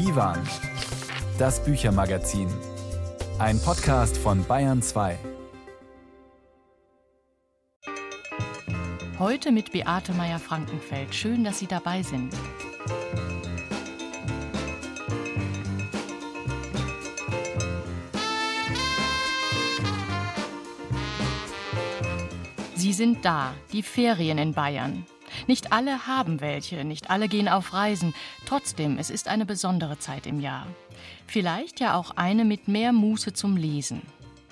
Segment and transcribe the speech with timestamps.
[0.00, 0.38] Divan,
[1.38, 2.48] das Büchermagazin.
[3.38, 5.18] Ein Podcast von Bayern 2.
[9.18, 11.14] Heute mit Beate Meyer-Frankenfeld.
[11.14, 12.32] Schön, dass Sie dabei sind.
[22.74, 25.04] Sie sind da, die Ferien in Bayern.
[25.50, 28.14] Nicht alle haben welche, nicht alle gehen auf Reisen.
[28.46, 30.64] Trotzdem, es ist eine besondere Zeit im Jahr.
[31.26, 34.02] Vielleicht ja auch eine mit mehr Muße zum Lesen.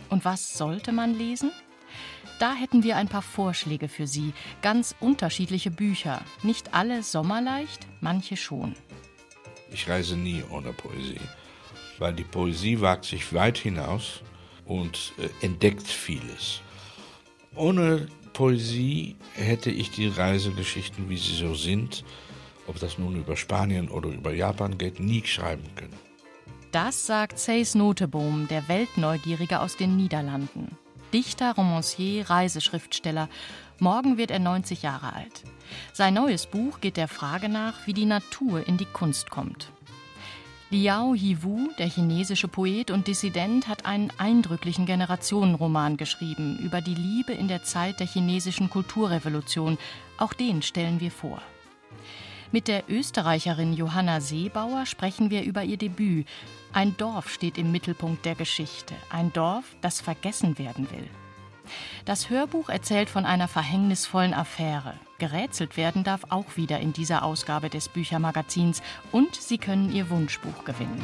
[0.08, 1.52] Und was sollte man lesen?
[2.41, 6.20] Da hätten wir ein paar Vorschläge für Sie, ganz unterschiedliche Bücher.
[6.42, 8.74] Nicht alle sommerleicht, manche schon.
[9.70, 11.20] Ich reise nie ohne Poesie,
[12.00, 14.22] weil die Poesie wagt sich weit hinaus
[14.64, 16.60] und äh, entdeckt vieles.
[17.55, 18.08] Ohne
[18.38, 22.05] Poesie hätte ich die Reisegeschichten, wie sie so sind,
[22.69, 25.98] ob das nun über Spanien oder über Japan geht, nie schreiben können.
[26.70, 30.78] Das sagt Seis Noteboom, der Weltneugierige aus den Niederlanden.
[31.12, 33.28] Dichter, Romancier, Reiseschriftsteller.
[33.80, 35.42] Morgen wird er 90 Jahre alt.
[35.92, 39.73] Sein neues Buch geht der Frage nach, wie die Natur in die Kunst kommt.
[40.70, 47.33] Liao Yiwu, der chinesische Poet und Dissident, hat einen eindrücklichen Generationenroman geschrieben über die Liebe
[47.33, 49.78] in der Zeit der chinesischen Kulturrevolution.
[50.19, 51.41] Auch den stellen wir vor.
[52.52, 56.27] Mit der Österreicherin Johanna Seebauer sprechen wir über ihr Debüt.
[56.74, 58.94] Ein Dorf steht im Mittelpunkt der Geschichte.
[59.08, 61.08] Ein Dorf, das vergessen werden will.
[62.05, 64.94] Das Hörbuch erzählt von einer verhängnisvollen Affäre.
[65.19, 70.64] Gerätselt werden darf auch wieder in dieser Ausgabe des Büchermagazins und Sie können Ihr Wunschbuch
[70.64, 71.02] gewinnen.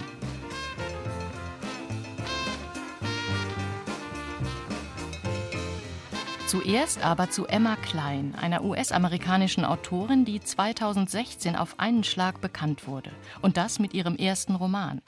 [6.55, 13.11] Zuerst aber zu Emma Klein, einer US-amerikanischen Autorin, die 2016 auf einen Schlag bekannt wurde.
[13.43, 15.03] Und das mit ihrem ersten Roman.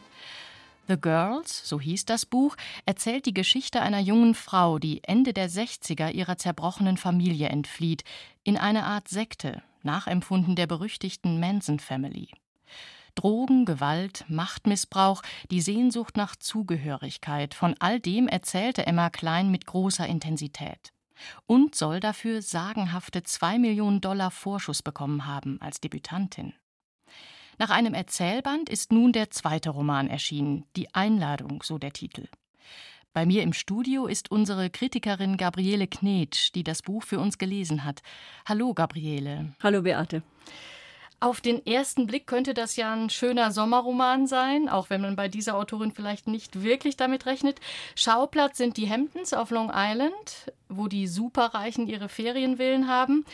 [0.89, 5.51] The Girls, so hieß das Buch, erzählt die Geschichte einer jungen Frau, die Ende der
[5.51, 8.05] 60er ihrer zerbrochenen Familie entflieht,
[8.45, 12.29] in eine Art Sekte, nachempfunden der berüchtigten Manson Family.
[13.17, 20.07] Drogen, Gewalt, Machtmissbrauch, die Sehnsucht nach Zugehörigkeit, von all dem erzählte Emma Klein mit großer
[20.07, 20.93] Intensität.
[21.47, 26.53] Und soll dafür sagenhafte zwei Millionen Dollar Vorschuss bekommen haben als Debütantin.
[27.59, 32.29] Nach einem Erzählband ist nun der zweite Roman erschienen, Die Einladung, so der Titel.
[33.15, 37.85] Bei mir im Studio ist unsere Kritikerin Gabriele Knetsch, die das Buch für uns gelesen
[37.85, 38.03] hat.
[38.47, 39.55] Hallo, Gabriele.
[39.63, 40.23] Hallo, Beate.
[41.19, 45.29] Auf den ersten Blick könnte das ja ein schöner Sommerroman sein, auch wenn man bei
[45.29, 47.59] dieser Autorin vielleicht nicht wirklich damit rechnet.
[47.95, 53.25] Schauplatz sind die Hamptons auf Long Island, wo die Superreichen ihre Ferienvillen haben.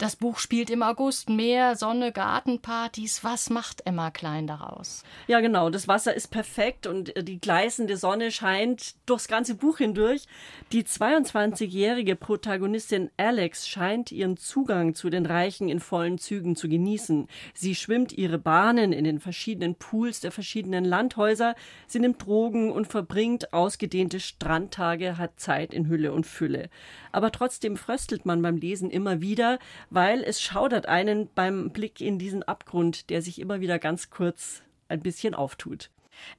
[0.00, 1.28] Das Buch spielt im August.
[1.28, 3.22] Meer, Sonne, Gartenpartys.
[3.22, 5.04] Was macht Emma Klein daraus?
[5.26, 5.68] Ja, genau.
[5.68, 10.24] Das Wasser ist perfekt und äh, die gleißende Sonne scheint durchs ganze Buch hindurch.
[10.72, 17.28] Die 22-jährige Protagonistin Alex scheint ihren Zugang zu den Reichen in vollen Zügen zu genießen.
[17.52, 21.54] Sie schwimmt ihre Bahnen in den verschiedenen Pools der verschiedenen Landhäuser.
[21.86, 26.70] Sie nimmt Drogen und verbringt ausgedehnte Strandtage, hat Zeit in Hülle und Fülle.
[27.12, 29.58] Aber trotzdem fröstelt man beim Lesen immer wieder,
[29.90, 34.62] weil es schaudert einen beim Blick in diesen Abgrund, der sich immer wieder ganz kurz
[34.88, 35.90] ein bisschen auftut.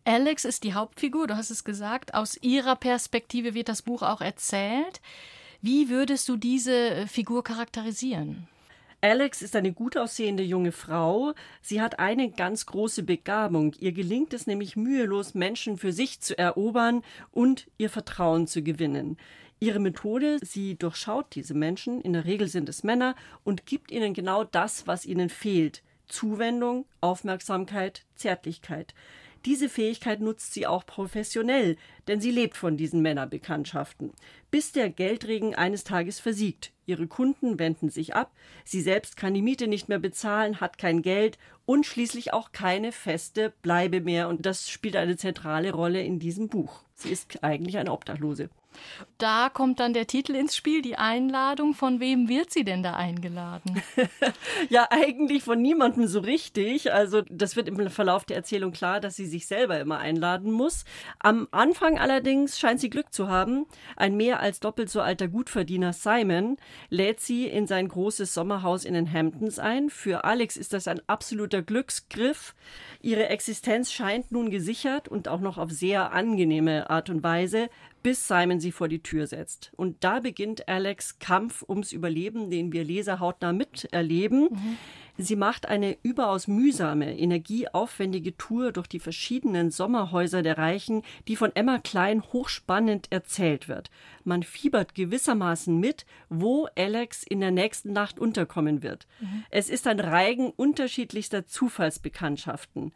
[0.06, 2.14] Alex ist die Hauptfigur, du hast es gesagt.
[2.14, 5.02] Aus ihrer Perspektive wird das Buch auch erzählt.
[5.62, 8.48] Wie würdest du diese äh, Figur charakterisieren?
[9.04, 11.34] Alex ist eine gut aussehende junge Frau.
[11.62, 13.74] Sie hat eine ganz große Begabung.
[13.80, 17.02] Ihr gelingt es nämlich mühelos, Menschen für sich zu erobern
[17.32, 19.18] und ihr Vertrauen zu gewinnen.
[19.64, 24.16] Ihre Methode, sie durchschaut diese Menschen, in der Regel sind es Männer, und gibt ihnen
[24.16, 25.84] genau das, was ihnen fehlt.
[26.08, 28.96] Zuwendung, Aufmerksamkeit, Zärtlichkeit.
[29.46, 31.78] Diese Fähigkeit nutzt sie auch professionell,
[32.08, 34.14] denn sie lebt von diesen Männerbekanntschaften.
[34.50, 36.72] Bis der Geldregen eines Tages versiegt.
[36.88, 38.32] Ihre Kunden wenden sich ab,
[38.66, 42.92] sie selbst kann die Miete nicht mehr bezahlen, hat kein Geld und schließlich auch keine
[42.92, 44.28] feste Bleibe mehr.
[44.28, 46.82] Und das spielt eine zentrale Rolle in diesem Buch.
[46.96, 48.50] Sie ist eigentlich eine Obdachlose.
[49.18, 51.74] Da kommt dann der Titel ins Spiel, die Einladung.
[51.74, 53.82] Von wem wird sie denn da eingeladen?
[54.70, 56.92] ja, eigentlich von niemandem so richtig.
[56.92, 60.86] Also das wird im Verlauf der Erzählung klar, dass sie sich selber immer einladen muss.
[61.20, 63.66] Am Anfang allerdings scheint sie Glück zu haben.
[63.96, 66.58] Ein mehr als doppelt so alter Gutverdiener Simon
[66.90, 69.90] lädt sie in sein großes Sommerhaus in den Hamptons ein.
[69.90, 72.56] Für Alex ist das ein absoluter Glücksgriff.
[73.02, 77.70] Ihre Existenz scheint nun gesichert und auch noch auf sehr angenehme Art und Weise,
[78.04, 79.72] bis Simon sie vor die Tür setzt.
[79.76, 84.50] Und da beginnt Alex Kampf ums Überleben, den wir Leser hautnah miterleben.
[84.52, 84.78] Mhm.
[85.18, 91.56] Sie macht eine überaus mühsame, energieaufwendige Tour durch die verschiedenen Sommerhäuser der Reichen, die von
[91.56, 93.92] Emma Klein hochspannend erzählt wird.
[94.24, 99.06] Man fiebert gewissermaßen mit, wo Alex in der nächsten Nacht unterkommen wird.
[99.20, 99.44] Mhm.
[99.52, 102.92] Es ist ein Reigen unterschiedlichster Zufallsbekanntschaften.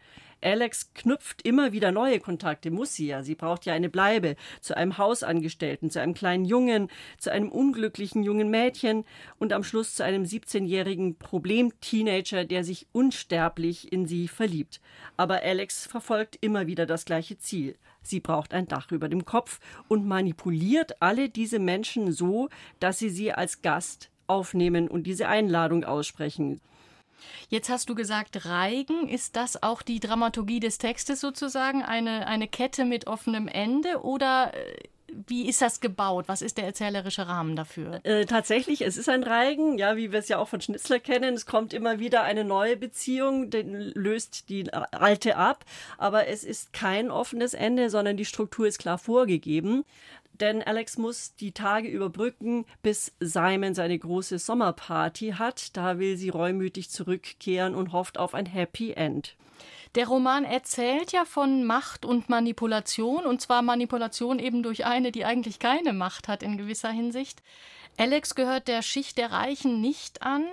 [0.46, 3.24] Alex knüpft immer wieder neue Kontakte, muss sie ja.
[3.24, 8.22] Sie braucht ja eine Bleibe zu einem Hausangestellten, zu einem kleinen Jungen, zu einem unglücklichen
[8.22, 9.06] jungen Mädchen
[9.40, 14.82] und am Schluss zu einem 17-jährigen Problem-Teenager, der sich unsterblich in sie verliebt.
[15.18, 17.76] Aber Alex verfolgt immer wieder das gleiche Ziel.
[18.04, 22.50] Sie braucht ein Dach über dem Kopf und manipuliert alle diese Menschen so,
[22.80, 26.62] dass sie sie als Gast aufnehmen und diese Einladung aussprechen.
[27.50, 29.08] Jetzt hast du gesagt, Reigen.
[29.08, 31.84] Ist das auch die Dramaturgie des Textes sozusagen?
[31.84, 34.76] Eine, eine Kette mit offenem Ende oder äh,
[35.28, 36.26] wie ist das gebaut?
[36.28, 38.00] Was ist der erzählerische Rahmen dafür?
[38.04, 41.36] Äh, tatsächlich, es ist ein Reigen, ja, wie wir es ja auch von Schnitzler kennen.
[41.36, 45.64] Es kommt immer wieder eine neue Beziehung, löst die alte ab,
[45.98, 49.86] aber es ist kein offenes Ende, sondern die Struktur ist klar vorgegeben
[50.40, 55.76] denn Alex muss die Tage überbrücken, bis Simon seine große Sommerparty hat.
[55.78, 59.36] Da will sie reumütig zurückkehren und hofft auf ein Happy End.
[59.96, 65.24] Der Roman erzählt ja von Macht und Manipulation, und zwar Manipulation eben durch eine, die
[65.24, 67.42] eigentlich keine Macht hat in gewisser Hinsicht.
[67.98, 70.46] Alex gehört der Schicht der Reichen nicht an.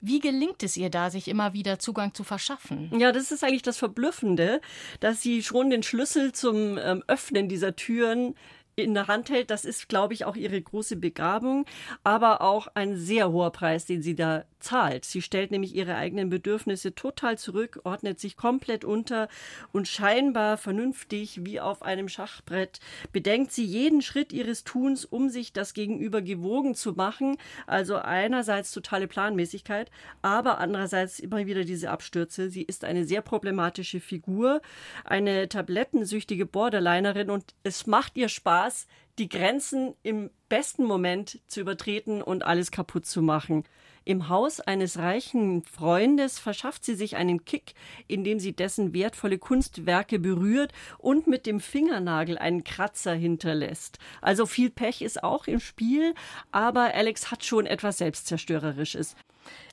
[0.00, 2.88] Wie gelingt es ihr da, sich immer wieder Zugang zu verschaffen?
[2.96, 4.60] Ja, das ist eigentlich das Verblüffende,
[5.00, 8.36] dass sie schon den Schlüssel zum ähm, Öffnen dieser Türen
[8.78, 9.50] in der Hand hält.
[9.50, 11.64] Das ist, glaube ich, auch ihre große Begabung,
[12.04, 15.04] aber auch ein sehr hoher Preis, den sie da zahlt.
[15.04, 19.28] Sie stellt nämlich ihre eigenen Bedürfnisse total zurück, ordnet sich komplett unter
[19.72, 22.80] und scheinbar vernünftig wie auf einem Schachbrett
[23.12, 27.36] bedenkt sie jeden Schritt ihres Tuns, um sich das Gegenüber gewogen zu machen.
[27.66, 29.90] Also einerseits totale Planmäßigkeit,
[30.22, 32.50] aber andererseits immer wieder diese Abstürze.
[32.50, 34.60] Sie ist eine sehr problematische Figur,
[35.04, 38.86] eine tablettensüchtige Borderlinerin und es macht ihr Spaß,
[39.18, 43.64] die Grenzen im besten Moment zu übertreten und alles kaputt zu machen.
[44.08, 47.74] Im Haus eines reichen Freundes verschafft sie sich einen Kick,
[48.06, 53.98] indem sie dessen wertvolle Kunstwerke berührt und mit dem Fingernagel einen Kratzer hinterlässt.
[54.22, 56.14] Also viel Pech ist auch im Spiel,
[56.52, 59.14] aber Alex hat schon etwas Selbstzerstörerisches.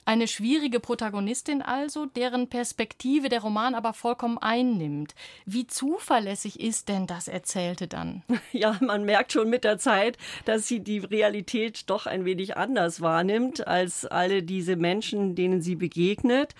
[0.07, 5.15] Eine schwierige Protagonistin also, deren Perspektive der Roman aber vollkommen einnimmt.
[5.47, 8.23] Wie zuverlässig ist denn das Erzählte dann?
[8.51, 13.01] Ja, man merkt schon mit der Zeit, dass sie die Realität doch ein wenig anders
[13.01, 16.55] wahrnimmt als alle diese Menschen, denen sie begegnet.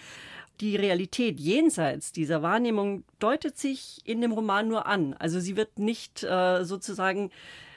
[0.62, 5.14] Die Realität jenseits dieser Wahrnehmung deutet sich in dem Roman nur an.
[5.14, 7.30] Also sie wird nicht äh, sozusagen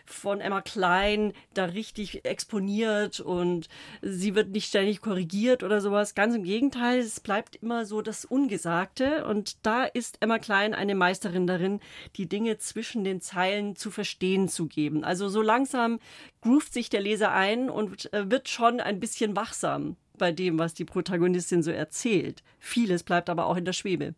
[0.08, 3.69] von Emma Klein da richtig exponiert und
[4.02, 6.14] sie wird nicht ständig korrigiert oder sowas.
[6.14, 10.94] Ganz im Gegenteil, es bleibt immer so das Ungesagte und da ist Emma Klein eine
[10.94, 11.81] Meisterin darin,
[12.16, 15.05] die Dinge zwischen den Zeilen zu verstehen zu geben.
[15.05, 16.00] Also so langsam
[16.40, 20.75] groovt sich der Leser ein und äh, wird schon ein bisschen wachsam bei dem, was
[20.75, 22.43] die Protagonistin so erzählt.
[22.58, 24.14] Vieles bleibt aber auch in der Schwebe.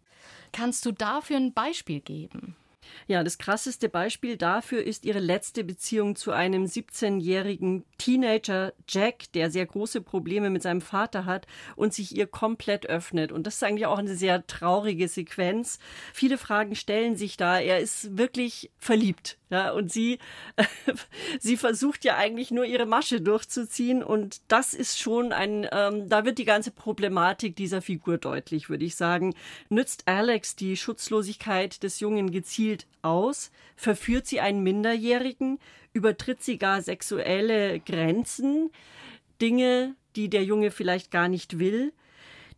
[0.53, 2.57] Kannst du dafür ein Beispiel geben?
[3.07, 9.51] Ja, das krasseste Beispiel dafür ist ihre letzte Beziehung zu einem 17-jährigen Teenager Jack, der
[9.51, 11.47] sehr große Probleme mit seinem Vater hat
[11.77, 13.33] und sich ihr komplett öffnet.
[13.33, 15.79] Und das ist eigentlich auch eine sehr traurige Sequenz.
[16.13, 17.59] Viele Fragen stellen sich da.
[17.59, 19.39] Er ist wirklich verliebt.
[19.51, 20.21] Ja, und sie,
[21.41, 24.05] sie versucht ja eigentlich nur ihre Masche durchzuziehen.
[24.05, 28.85] Und das ist schon ein, ähm, da wird die ganze Problematik dieser Figur deutlich, würde
[28.85, 29.35] ich sagen.
[29.69, 32.70] Nützt Alex die Schutzlosigkeit des Jungen gezielt
[33.03, 33.51] aus?
[33.77, 35.59] Verführt sie einen Minderjährigen?
[35.93, 38.71] Übertritt sie gar sexuelle Grenzen?
[39.41, 41.93] Dinge, die der Junge vielleicht gar nicht will?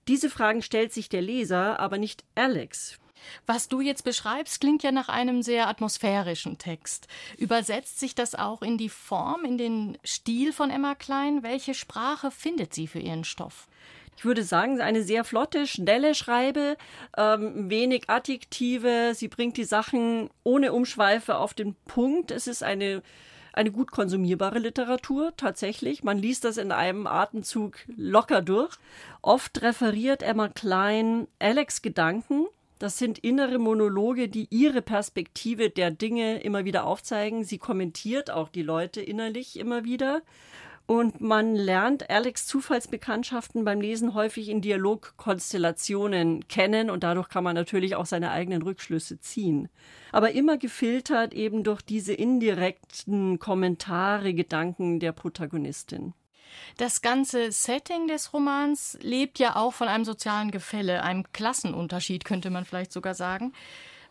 [0.08, 2.98] Diese Fragen stellt sich der Leser, aber nicht Alex.
[3.46, 7.06] Was du jetzt beschreibst, klingt ja nach einem sehr atmosphärischen Text.
[7.38, 11.42] Übersetzt sich das auch in die Form, in den Stil von Emma Klein?
[11.44, 13.68] Welche Sprache findet sie für ihren Stoff?
[14.16, 16.76] Ich würde sagen, eine sehr flotte, schnelle Schreibe,
[17.16, 19.12] ähm, wenig Adjektive.
[19.14, 22.30] Sie bringt die Sachen ohne Umschweife auf den Punkt.
[22.30, 23.02] Es ist eine
[23.54, 26.02] eine gut konsumierbare Literatur, tatsächlich.
[26.02, 28.76] Man liest das in einem Atemzug locker durch.
[29.20, 32.46] Oft referiert Emma Klein Alex Gedanken,
[32.82, 37.44] das sind innere Monologe, die ihre Perspektive der Dinge immer wieder aufzeigen.
[37.44, 40.20] Sie kommentiert auch die Leute innerlich immer wieder.
[40.86, 47.54] Und man lernt Alex Zufallsbekanntschaften beim Lesen häufig in Dialogkonstellationen kennen und dadurch kann man
[47.54, 49.68] natürlich auch seine eigenen Rückschlüsse ziehen.
[50.10, 56.14] Aber immer gefiltert eben durch diese indirekten Kommentare, Gedanken der Protagonistin.
[56.76, 62.50] Das ganze Setting des Romans lebt ja auch von einem sozialen Gefälle, einem Klassenunterschied, könnte
[62.50, 63.52] man vielleicht sogar sagen.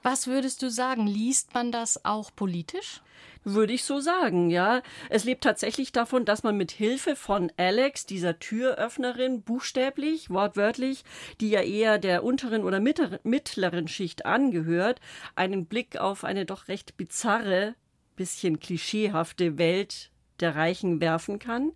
[0.04, 1.06] Was würdest du sagen?
[1.06, 3.02] Liest man das auch politisch?
[3.44, 4.82] Würde ich so sagen, ja.
[5.10, 11.04] Es lebt tatsächlich davon, dass man mit Hilfe von Alex, dieser Türöffnerin, buchstäblich, wortwörtlich,
[11.40, 15.02] die ja eher der unteren oder mittleren Schicht angehört,
[15.36, 17.76] einen Blick auf eine doch recht bizarre,
[18.16, 21.72] bisschen klischeehafte Welt der Reichen werfen kann.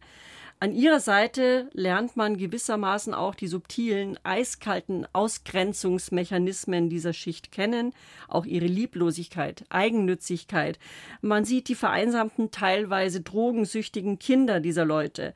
[0.61, 7.93] An ihrer Seite lernt man gewissermaßen auch die subtilen, eiskalten Ausgrenzungsmechanismen dieser Schicht kennen,
[8.29, 10.79] auch ihre Lieblosigkeit, Eigennützigkeit.
[11.21, 15.33] Man sieht die vereinsamten, teilweise drogensüchtigen Kinder dieser Leute.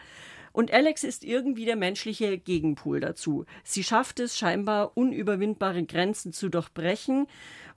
[0.54, 3.46] Und Alex ist irgendwie der menschliche Gegenpol dazu.
[3.64, 7.28] Sie schafft es scheinbar, unüberwindbare Grenzen zu durchbrechen.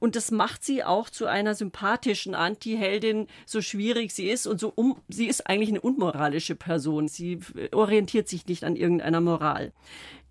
[0.03, 4.49] Und das macht sie auch zu einer sympathischen Anti-Heldin, so schwierig sie ist.
[4.49, 7.07] Und so um, sie ist eigentlich eine unmoralische Person.
[7.07, 7.39] Sie
[7.71, 9.71] orientiert sich nicht an irgendeiner Moral.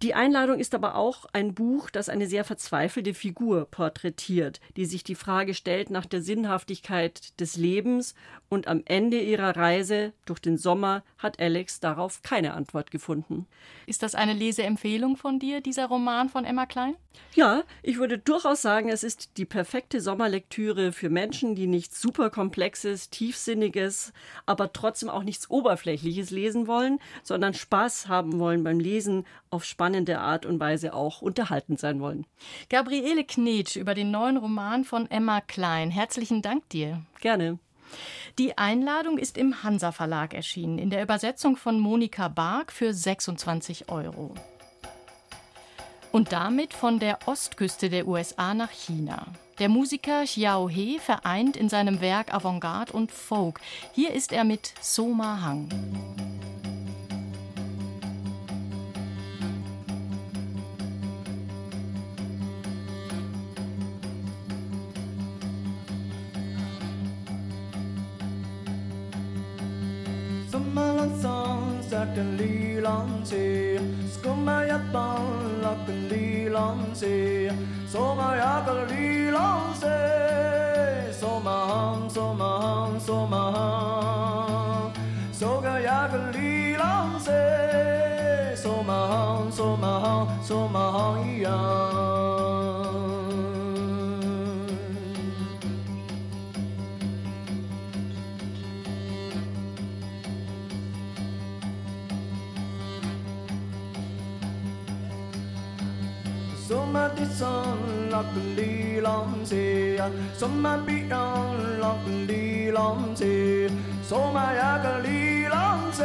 [0.02, 5.04] Die Einladung ist aber auch ein Buch, das eine sehr verzweifelte Figur porträtiert, die sich
[5.04, 8.16] die Frage stellt nach der Sinnhaftigkeit des Lebens
[8.50, 13.46] und am Ende ihrer Reise durch den Sommer hat Alex darauf keine Antwort gefunden.
[13.86, 16.96] Ist das eine Leseempfehlung von dir, dieser Roman von Emma Klein?
[17.36, 23.10] Ja, ich würde durchaus sagen, es ist die perfekte Sommerlektüre für Menschen, die nichts superkomplexes,
[23.10, 24.14] tiefsinniges,
[24.46, 29.91] aber trotzdem auch nichts oberflächliches lesen wollen, sondern Spaß haben wollen beim Lesen auf spannende
[29.92, 32.26] spannende Art und Weise auch unterhalten sein wollen.
[32.70, 35.92] Gabriele Knetsch über den neuen Roman von Emma Klein.
[35.92, 37.02] Herzlichen Dank dir.
[37.20, 37.60] Gerne.
[38.38, 43.90] Die Einladung ist im Hansa Verlag erschienen, in der Übersetzung von Monika Bark für 26
[43.90, 44.34] Euro.
[46.14, 49.28] Und damit von der Ostküste der USA nach China.
[49.60, 53.60] Der Musiker Xiao He vereint in seinem Werk Avantgarde und Folk.
[53.94, 55.68] Hier ist er mit Soma Hang.
[72.22, 72.44] 近呢
[72.82, 73.36] 攬字，
[74.22, 75.02] 咁咪一班
[75.64, 76.14] 落近呢
[76.52, 77.02] 攬字，
[77.88, 78.94] 所咪一個呢
[79.32, 79.88] 攬字，
[81.20, 84.92] 所嘛所嘛所嘛，
[85.34, 86.38] 所個一個呢
[86.78, 87.32] 攬字，
[88.56, 92.31] 所嘛所嘛所嘛一樣。
[107.21, 107.47] so ma hang ya 的心
[108.11, 108.25] 落
[108.57, 111.17] 里浪些呀，什么必要
[111.81, 113.69] 落里浪些，
[114.03, 116.03] 什么呀个里浪些，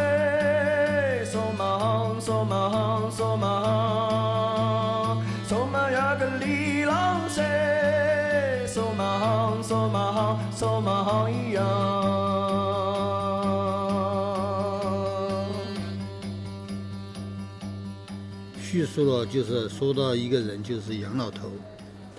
[1.25, 3.43] 什么行什么行什么
[5.07, 7.41] 行，什么呀个里浪些，
[8.67, 11.94] 什么行什么行什么行呀。
[18.75, 21.51] 叙述了，就是说到一个人，就是杨老头，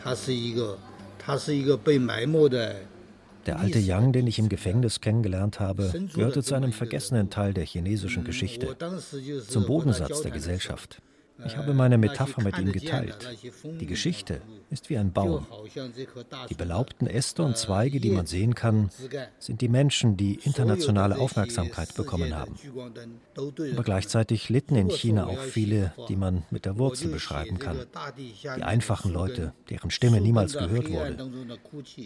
[0.03, 0.79] 他是一个，
[1.19, 2.77] 他是一个被埋没的。
[3.45, 8.23] Der alte Yang, den ich im Gefängnis kennengelernt habe, gehörte zu einem vergessenen Teil der chinesischen
[8.23, 8.77] Geschichte,
[9.49, 10.99] zum Bodensatz der Gesellschaft.
[11.46, 13.28] Ich habe meine Metapher mit ihm geteilt.
[13.64, 15.46] Die Geschichte ist wie ein Baum.
[16.50, 18.90] Die belaubten Äste und Zweige, die man sehen kann,
[19.40, 22.56] sind die Menschen, die internationale Aufmerksamkeit bekommen haben.
[23.36, 27.86] Aber gleichzeitig litten in China auch viele, die man mit der Wurzel beschreiben kann.
[28.18, 31.18] Die einfachen Leute, deren Stimme niemals gehört wurde.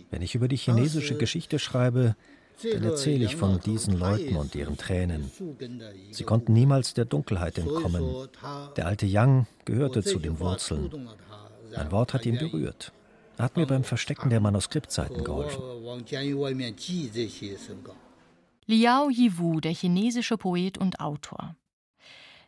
[0.09, 2.15] Wenn ich über die chinesische Geschichte schreibe,
[2.63, 5.31] dann erzähle ich von diesen Leuten und ihren Tränen.
[6.11, 8.27] Sie konnten niemals der Dunkelheit entkommen.
[8.75, 11.09] Der alte Yang gehörte zu den Wurzeln.
[11.75, 12.91] Ein Wort hat ihn berührt.
[13.37, 15.61] Er hat mir beim Verstecken der Manuskriptseiten geholfen.
[18.67, 21.55] Liao Yiwu, der chinesische Poet und Autor.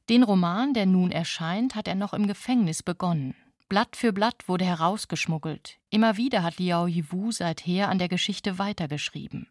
[0.10, 3.36] Den Roman, der nun erscheint, hat er noch im Gefängnis begonnen.
[3.70, 5.80] Blatt für Blatt wurde herausgeschmuggelt.
[5.90, 9.48] Immer wieder hat Liao Yiwu seither an der Geschichte weitergeschrieben.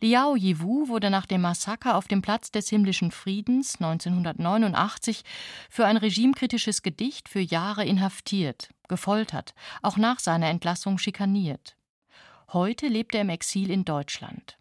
[0.00, 5.22] Liao Yiwu wurde nach dem Massaker auf dem Platz des himmlischen Friedens 1989
[5.70, 11.76] für ein regimekritisches Gedicht für Jahre inhaftiert, gefoltert, auch nach seiner Entlassung schikaniert.
[12.52, 14.58] Heute lebt er im Exil in Deutschland.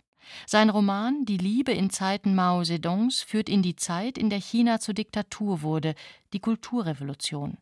[0.48, 4.80] Sein Roman Die Liebe in Zeiten Mao Zedongs führt in die Zeit, in der China
[4.80, 5.96] zur Diktatur wurde,
[6.34, 7.58] die Kulturrevolution.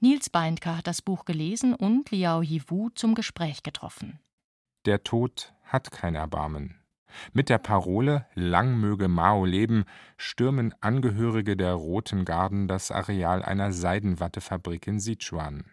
[0.00, 4.18] Nils Beindker hat das Buch gelesen und Liao Yiwu zum Gespräch getroffen.
[4.84, 6.80] Der Tod hat kein Erbarmen.
[7.32, 9.84] Mit der Parole Lang möge Mao leben
[10.16, 15.64] stürmen Angehörige der Roten Garden das Areal einer Seidenwattefabrik in Sichuan.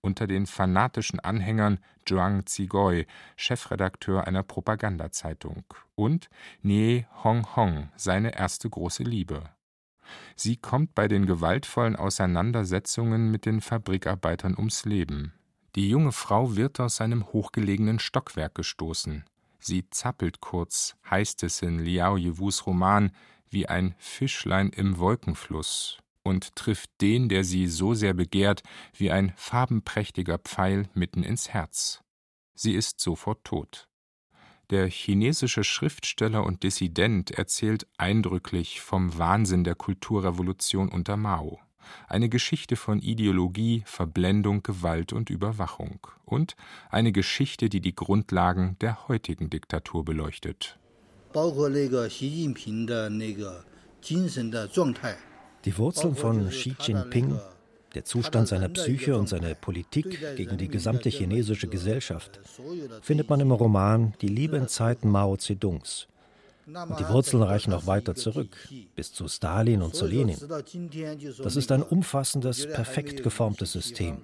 [0.00, 3.06] Unter den fanatischen Anhängern Zhuang Zigoi,
[3.36, 5.64] Chefredakteur einer Propagandazeitung,
[5.96, 6.28] und
[6.62, 9.50] Nie Hong-hong, seine erste große Liebe.
[10.36, 15.32] Sie kommt bei den gewaltvollen Auseinandersetzungen mit den Fabrikarbeitern ums Leben.
[15.74, 19.24] Die junge Frau wird aus seinem hochgelegenen Stockwerk gestoßen.
[19.66, 23.10] Sie zappelt kurz, heißt es in Liao Yewus Roman,
[23.50, 28.62] wie ein Fischlein im Wolkenfluss und trifft den, der sie so sehr begehrt,
[28.94, 32.04] wie ein farbenprächtiger Pfeil mitten ins Herz.
[32.54, 33.88] Sie ist sofort tot.
[34.70, 41.58] Der chinesische Schriftsteller und Dissident erzählt eindrücklich vom Wahnsinn der Kulturrevolution unter Mao
[42.08, 46.06] eine Geschichte von Ideologie, Verblendung, Gewalt und Überwachung.
[46.24, 46.56] Und
[46.90, 50.78] eine Geschichte, die die Grundlagen der heutigen Diktatur beleuchtet.
[55.64, 57.40] Die Wurzeln von Xi Jinping,
[57.94, 62.40] der Zustand seiner Psyche und seine Politik gegen die gesamte chinesische Gesellschaft
[63.00, 66.06] findet man im Roman Die Liebe in Zeiten Mao Zedongs
[66.66, 68.56] und die Wurzeln reichen noch weiter zurück,
[68.96, 70.36] bis zu Stalin und zu Lenin.
[71.42, 74.18] Das ist ein umfassendes, perfekt geformtes System.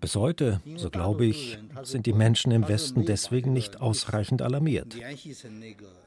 [0.00, 4.96] Bis heute, so glaube ich, sind die Menschen im Westen deswegen nicht ausreichend alarmiert.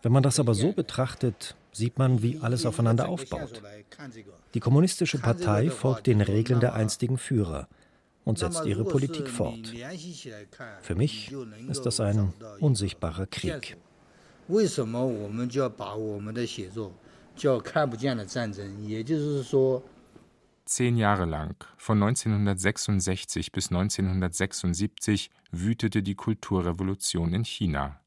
[0.01, 3.61] Wenn man das aber so betrachtet, sieht man, wie alles aufeinander aufbaut.
[4.53, 7.67] Die kommunistische Partei folgt den Regeln der einstigen Führer
[8.23, 9.73] und setzt ihre Politik fort.
[10.81, 11.31] Für mich
[11.69, 13.77] ist das ein unsichtbarer Krieg.
[14.48, 16.92] 为什么我们就要把我们的写作
[17.36, 18.84] 叫看不见的战争？
[18.86, 19.82] 也就是说。
[20.66, 28.00] Zehn Jahre lang, von 1966 bis 1976, wütete die Kulturrevolution in China.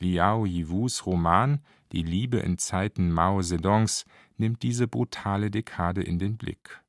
[0.00, 1.60] Liao Yiwus Roman
[1.92, 4.04] Die Liebe in Zeiten Mao Zedongs
[4.36, 6.80] nimmt diese brutale Dekade in den Blick.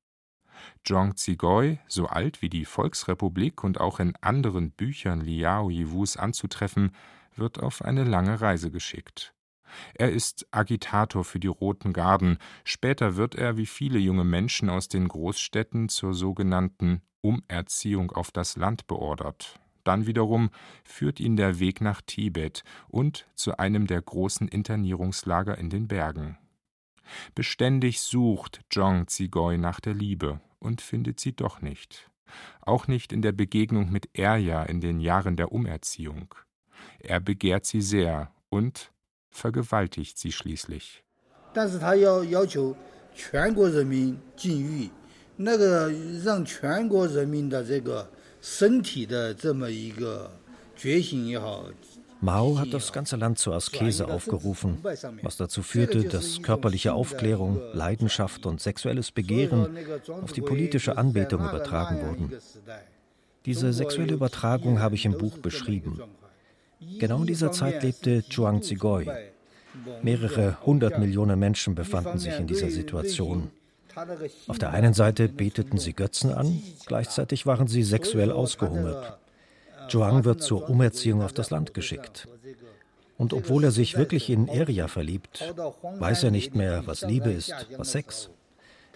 [0.84, 6.92] Zhong Zigoi, so alt wie die Volksrepublik und auch in anderen Büchern Liao Yiwus anzutreffen,
[7.39, 9.35] wird auf eine lange Reise geschickt.
[9.95, 14.89] Er ist Agitator für die Roten Garden, später wird er wie viele junge Menschen aus
[14.89, 19.61] den Großstädten zur sogenannten Umerziehung auf das Land beordert.
[19.85, 20.51] Dann wiederum
[20.85, 26.37] führt ihn der Weg nach Tibet und zu einem der großen Internierungslager in den Bergen.
[27.35, 32.11] Beständig sucht Zhong Zigoi nach der Liebe und findet sie doch nicht.
[32.61, 36.35] Auch nicht in der Begegnung mit Erja in den Jahren der Umerziehung.
[37.01, 38.93] Er begehrt sie sehr und
[39.31, 41.05] vergewaltigt sie schließlich.
[52.21, 54.79] Mao hat das ganze Land zur Askese aufgerufen,
[55.23, 59.79] was dazu führte, dass körperliche Aufklärung, Leidenschaft und sexuelles Begehren
[60.23, 62.33] auf die politische Anbetung übertragen wurden.
[63.47, 66.01] Diese sexuelle Übertragung habe ich im Buch beschrieben.
[66.81, 69.07] Genau in dieser Zeit lebte Zhuang Zigoi.
[70.03, 73.51] Mehrere hundert Millionen Menschen befanden sich in dieser Situation.
[74.47, 79.19] Auf der einen Seite beteten sie Götzen an, gleichzeitig waren sie sexuell ausgehungert.
[79.89, 82.29] Zhuang wird zur Umerziehung auf das Land geschickt.
[83.17, 87.55] Und obwohl er sich wirklich in Eria verliebt, weiß er nicht mehr, was Liebe ist,
[87.77, 88.31] was Sex.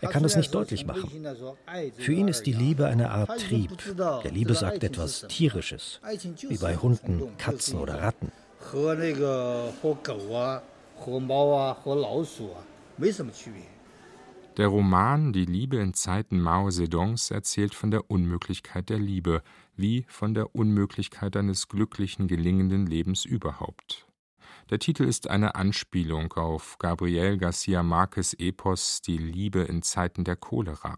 [0.03, 1.11] Er kann es nicht deutlich machen.
[1.97, 3.71] Für ihn ist die Liebe eine Art Trieb.
[3.97, 6.01] Der Liebe sagt etwas Tierisches,
[6.49, 8.33] wie bei Hunden, Katzen oder Ratten.
[14.57, 19.43] Der Roman Die Liebe in Zeiten Mao Zedongs erzählt von der Unmöglichkeit der Liebe,
[19.77, 24.07] wie von der Unmöglichkeit eines glücklichen, gelingenden Lebens überhaupt.
[24.72, 30.36] Der Titel ist eine Anspielung auf Gabriel Garcia Marquez Epos Die Liebe in Zeiten der
[30.36, 30.96] Cholera.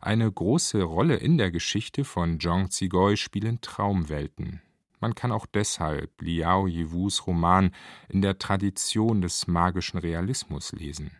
[0.00, 4.60] Eine große Rolle in der Geschichte von Zhong Zigoi spielen Traumwelten.
[5.00, 7.70] Man kann auch deshalb Liao Yewus Roman
[8.08, 11.12] in der Tradition des magischen Realismus lesen.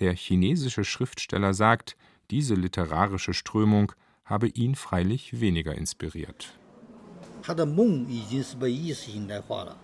[0.00, 1.96] Der chinesische Schriftsteller sagt,
[2.30, 3.92] diese literarische Strömung
[4.24, 6.54] habe ihn freilich weniger inspiriert.
[7.42, 9.76] 他的梦已经是被意识形态化了。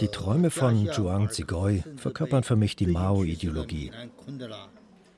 [0.00, 3.92] Die Träume von Zhuang Zigoi verkörpern für mich die Mao-Ideologie.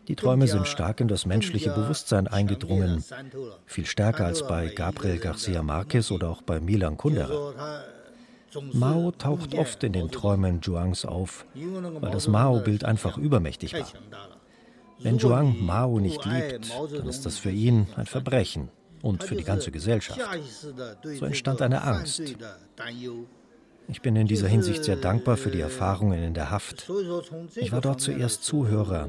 [0.09, 3.03] Die Träume sind stark in das menschliche Bewusstsein eingedrungen,
[3.65, 7.83] viel stärker als bei Gabriel Garcia Marquez oder auch bei Milan Kundera.
[8.73, 13.89] Mao taucht oft in den Träumen Zhuangs auf, weil das Mao-Bild einfach übermächtig war.
[15.01, 18.71] Wenn Zhuang Mao nicht liebt, dann ist das für ihn ein Verbrechen
[19.03, 20.21] und für die ganze Gesellschaft.
[21.03, 22.23] So entstand eine Angst.
[23.89, 26.91] Ich bin in dieser Hinsicht sehr dankbar für die Erfahrungen in der Haft.
[27.55, 29.09] Ich war dort zuerst Zuhörer,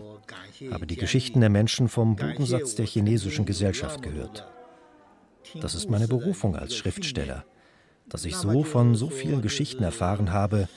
[0.71, 4.47] habe die Geschichten der Menschen vom Bodensatz der chinesischen Gesellschaft gehört.
[5.62, 7.43] Das ist meine Berufung als Schriftsteller,
[8.08, 10.67] dass ich so von so vielen Geschichten erfahren habe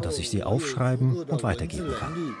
[0.00, 2.36] dass ich sie aufschreiben und weitergeben kann.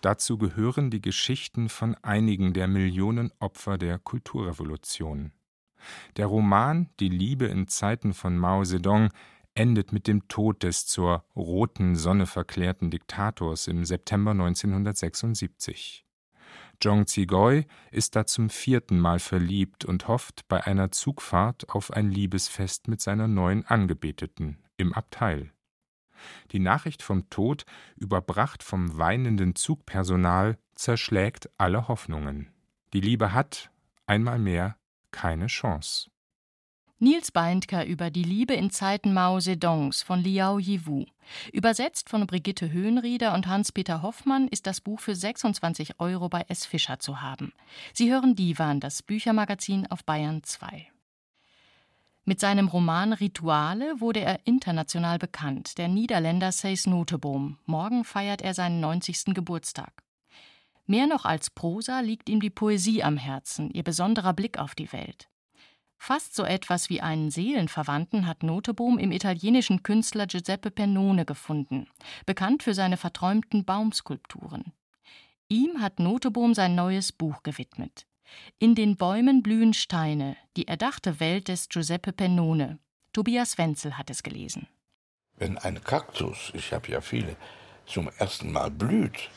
[0.00, 5.32] Dazu gehören die Geschichten von einigen der Millionen Opfer der Kulturrevolution.
[6.16, 9.10] Der Roman Die Liebe in Zeiten von Mao Zedong
[9.54, 16.06] endet mit dem Tod des zur roten Sonne verklärten Diktators im September 1976.
[16.80, 22.10] Zhong Zigoi ist da zum vierten Mal verliebt und hofft bei einer Zugfahrt auf ein
[22.10, 25.52] Liebesfest mit seiner neuen Angebeteten im Abteil.
[26.52, 27.64] Die Nachricht vom Tod,
[27.96, 32.50] überbracht vom weinenden Zugpersonal, zerschlägt alle Hoffnungen.
[32.92, 33.70] Die Liebe hat,
[34.06, 34.76] einmal mehr,
[35.10, 36.10] keine Chance.
[37.02, 41.06] Nils Beindker über die Liebe in Zeiten Mao Zedongs von Liao Yiwu.
[41.50, 46.66] Übersetzt von Brigitte Höhenrieder und Hans-Peter Hoffmann ist das Buch für 26 Euro bei S.
[46.66, 47.54] Fischer zu haben.
[47.94, 50.88] Sie hören Divan, das Büchermagazin auf Bayern 2.
[52.30, 57.58] Mit seinem Roman Rituale wurde er international bekannt, der Niederländer Seis Noteboom.
[57.66, 59.34] Morgen feiert er seinen 90.
[59.34, 60.04] Geburtstag.
[60.86, 64.92] Mehr noch als Prosa liegt ihm die Poesie am Herzen, ihr besonderer Blick auf die
[64.92, 65.28] Welt.
[65.98, 71.88] Fast so etwas wie einen Seelenverwandten hat Noteboom im italienischen Künstler Giuseppe Pennone gefunden,
[72.26, 74.72] bekannt für seine verträumten Baumskulpturen.
[75.48, 78.06] Ihm hat Noteboom sein neues Buch gewidmet.
[78.58, 82.78] In den Bäumen blühen Steine, die erdachte Welt des Giuseppe Pennone.
[83.12, 84.68] Tobias Wenzel hat es gelesen.
[85.36, 87.36] Wenn ein Kaktus, ich habe ja viele,
[87.86, 89.30] zum ersten Mal blüht,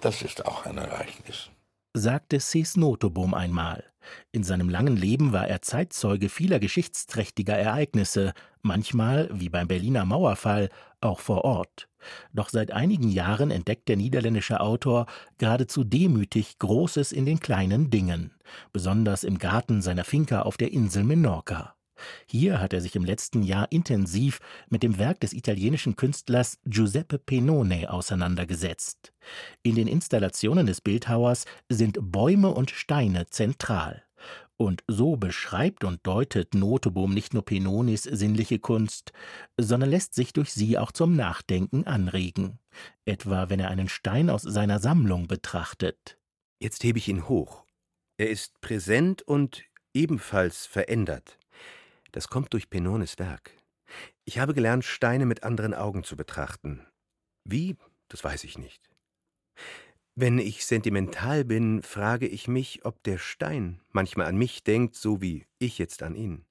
[0.00, 1.50] das ist auch ein Ereignis
[1.98, 3.84] sagte Cis Noteboom einmal.
[4.32, 10.68] In seinem langen Leben war er Zeitzeuge vieler geschichtsträchtiger Ereignisse, manchmal, wie beim Berliner Mauerfall,
[11.00, 11.88] auch vor Ort.
[12.32, 15.06] Doch seit einigen Jahren entdeckt der niederländische Autor
[15.38, 18.32] geradezu demütig Großes in den kleinen Dingen,
[18.72, 21.74] besonders im Garten seiner Finca auf der Insel Menorca.
[22.26, 27.18] Hier hat er sich im letzten Jahr intensiv mit dem Werk des italienischen Künstlers Giuseppe
[27.18, 29.12] Pennone auseinandergesetzt.
[29.62, 34.04] In den Installationen des Bildhauers sind Bäume und Steine zentral.
[34.56, 39.12] Und so beschreibt und deutet Noteboom nicht nur Pennonis sinnliche Kunst,
[39.56, 42.58] sondern lässt sich durch sie auch zum Nachdenken anregen.
[43.04, 46.18] Etwa wenn er einen Stein aus seiner Sammlung betrachtet.
[46.60, 47.64] Jetzt hebe ich ihn hoch.
[48.16, 49.62] Er ist präsent und
[49.94, 51.37] ebenfalls verändert.
[52.18, 53.52] Das kommt durch Pennones Werk.
[54.24, 56.84] Ich habe gelernt, Steine mit anderen Augen zu betrachten.
[57.44, 57.76] Wie,
[58.08, 58.90] das weiß ich nicht.
[60.16, 65.22] Wenn ich sentimental bin, frage ich mich, ob der Stein manchmal an mich denkt, so
[65.22, 66.44] wie ich jetzt an ihn.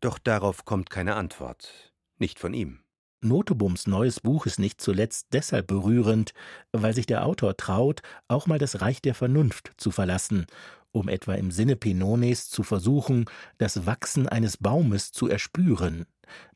[0.00, 2.84] Doch darauf kommt keine Antwort, nicht von ihm.
[3.20, 6.32] Notebums neues Buch ist nicht zuletzt deshalb berührend,
[6.72, 10.46] weil sich der Autor traut, auch mal das Reich der Vernunft zu verlassen
[10.92, 13.26] um etwa im Sinne Penones zu versuchen,
[13.58, 16.06] das Wachsen eines Baumes zu erspüren.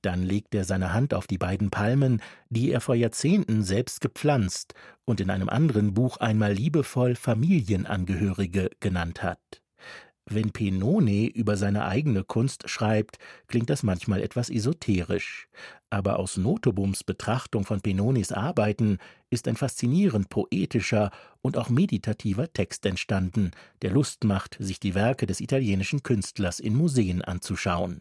[0.03, 2.21] Dann legt er seine Hand auf die beiden Palmen,
[2.51, 9.23] die er vor Jahrzehnten selbst gepflanzt und in einem anderen Buch einmal liebevoll Familienangehörige genannt
[9.23, 9.62] hat.
[10.27, 15.49] Wenn Penone über seine eigene Kunst schreibt, klingt das manchmal etwas esoterisch.
[15.91, 18.99] Aber aus Notebums Betrachtung von Penonis Arbeiten
[19.31, 23.51] ist ein faszinierend poetischer und auch meditativer Text entstanden,
[23.83, 28.01] der Lust macht, sich die Werke des italienischen Künstlers in Museen anzuschauen.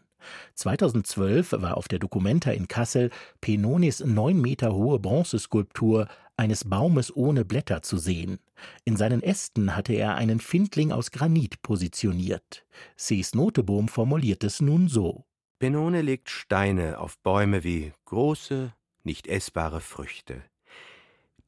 [0.54, 7.44] 2012 war auf der Documenta in Kassel Penonis neun Meter hohe Bronzeskulptur eines Baumes ohne
[7.44, 8.38] Blätter zu sehen.
[8.84, 12.64] In seinen Ästen hatte er einen Findling aus Granit positioniert.
[12.96, 15.24] Sees Notebohm formuliert es nun so.
[15.58, 18.72] Penone legt Steine auf Bäume wie große,
[19.04, 20.42] nicht essbare Früchte.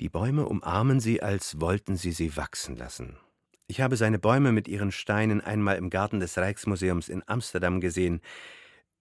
[0.00, 3.16] Die Bäume umarmen sie, als wollten sie sie wachsen lassen.
[3.66, 8.20] Ich habe seine Bäume mit ihren Steinen einmal im Garten des Rijksmuseums in Amsterdam gesehen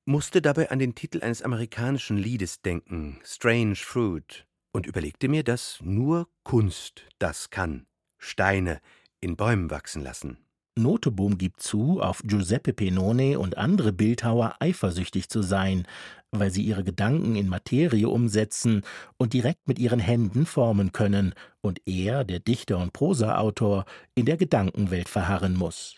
[0.06, 5.80] musste dabei an den Titel eines amerikanischen Liedes denken, Strange Fruit, und überlegte mir, dass
[5.82, 7.86] nur Kunst das kann,
[8.18, 8.82] Steine
[9.22, 10.38] in Bäumen wachsen lassen.
[10.76, 15.86] Noteboom gibt zu, auf Giuseppe Pennone und andere Bildhauer eifersüchtig zu sein,
[16.32, 18.82] weil sie ihre Gedanken in Materie umsetzen
[19.18, 23.86] und direkt mit ihren Händen formen können, und er, der Dichter und Prosaautor,
[24.16, 25.96] in der Gedankenwelt verharren muss.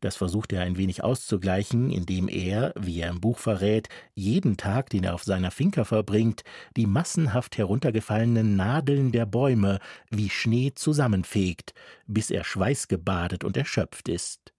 [0.00, 4.90] Das versucht er ein wenig auszugleichen, indem er, wie er im Buch verrät, jeden Tag,
[4.90, 6.44] den er auf seiner Finca verbringt,
[6.76, 9.78] die massenhaft heruntergefallenen Nadeln der Bäume
[10.10, 11.74] wie Schnee zusammenfegt,
[12.06, 14.52] bis er schweißgebadet und erschöpft ist.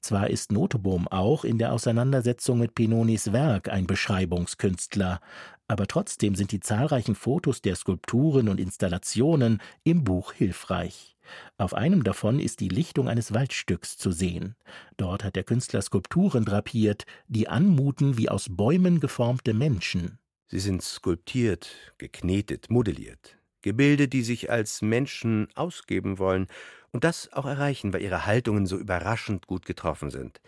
[0.00, 5.20] Zwar ist Notebohm auch in der Auseinandersetzung mit Pinonis Werk ein Beschreibungskünstler,
[5.66, 11.13] aber trotzdem sind die zahlreichen Fotos der Skulpturen und Installationen im Buch hilfreich.
[11.58, 14.56] Auf einem davon ist die Lichtung eines Waldstücks zu sehen.
[14.96, 20.18] Dort hat der Künstler Skulpturen drapiert, die anmuten wie aus Bäumen geformte Menschen.
[20.46, 23.38] Sie sind skulptiert, geknetet, modelliert.
[23.62, 26.48] Gebilde, die sich als Menschen ausgeben wollen
[26.92, 30.40] und das auch erreichen, weil ihre Haltungen so überraschend gut getroffen sind.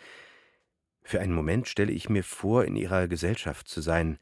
[1.03, 4.19] Für einen Moment stelle ich mir vor, in ihrer Gesellschaft zu sein,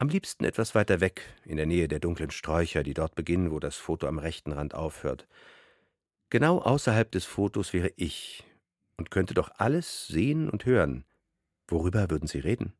[0.00, 3.58] am liebsten etwas weiter weg, in der Nähe der dunklen Sträucher, die dort beginnen, wo
[3.58, 5.26] das Foto am rechten Rand aufhört.
[6.30, 8.44] Genau außerhalb des Fotos wäre ich
[8.96, 11.04] und könnte doch alles sehen und hören.
[11.68, 12.74] Worüber würden Sie reden?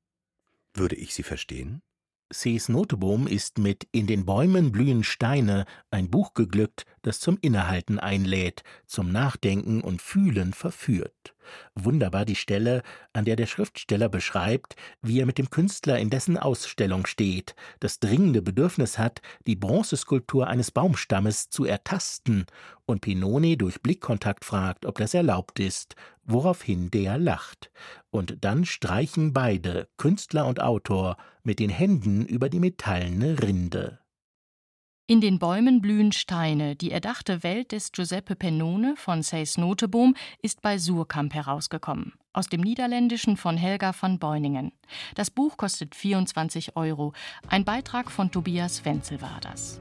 [0.74, 1.82] Würde ich Sie verstehen?
[2.30, 7.99] Sees Notebohm ist mit In den Bäumen blühen Steine ein Buch geglückt, das zum Innehalten
[7.99, 11.35] einlädt, zum Nachdenken und Fühlen verführt.
[11.75, 12.83] Wunderbar die Stelle,
[13.14, 18.01] an der der Schriftsteller beschreibt, wie er mit dem Künstler in dessen Ausstellung steht, das
[18.01, 22.44] dringende Bedürfnis hat, die Bronzeskulptur eines Baumstammes zu ertasten
[22.85, 25.94] und Pinoni durch Blickkontakt fragt, ob das erlaubt ist,
[26.25, 27.71] woraufhin der lacht.
[28.11, 34.01] Und dann streichen beide, Künstler und Autor, mit den Händen über die metallene Rinde.
[35.11, 36.77] In den Bäumen blühen Steine.
[36.77, 42.12] Die erdachte Welt des Giuseppe Pennone von Seys Noteboom ist bei Surkamp herausgekommen.
[42.35, 44.71] Aus dem Niederländischen von Helga van Beuningen.
[45.14, 47.14] Das Buch kostet 24 Euro.
[47.49, 49.81] Ein Beitrag von Tobias Wenzel war das.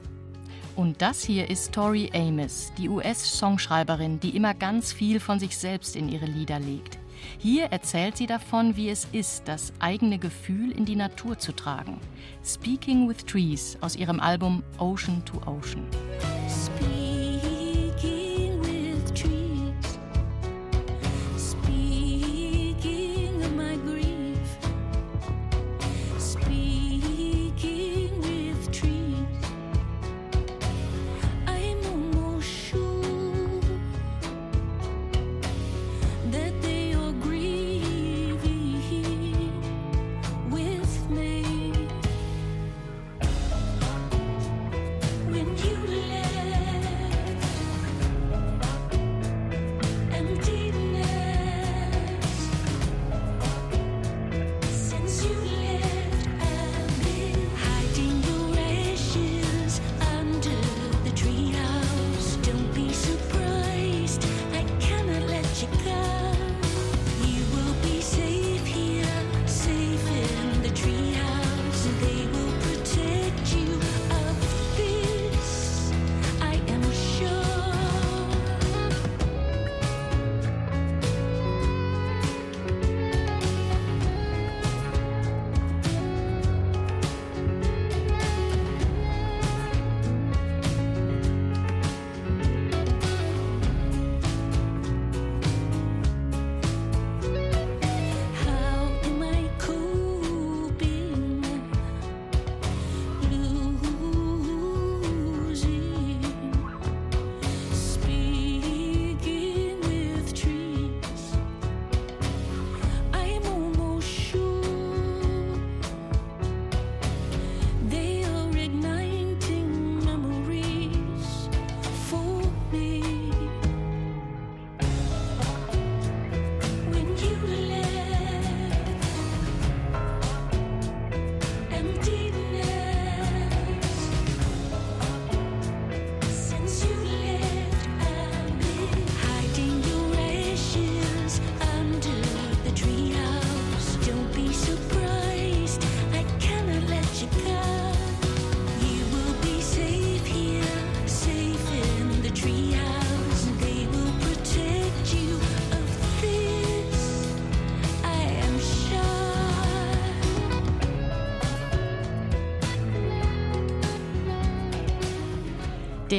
[0.78, 5.98] Und das hier ist Tori Amos, die US-Songschreiberin, die immer ganz viel von sich selbst
[5.98, 7.00] in ihre Lieder legt.
[7.38, 12.00] Hier erzählt sie davon, wie es ist, das eigene Gefühl in die Natur zu tragen.
[12.44, 15.86] Speaking with Trees aus ihrem Album Ocean to Ocean.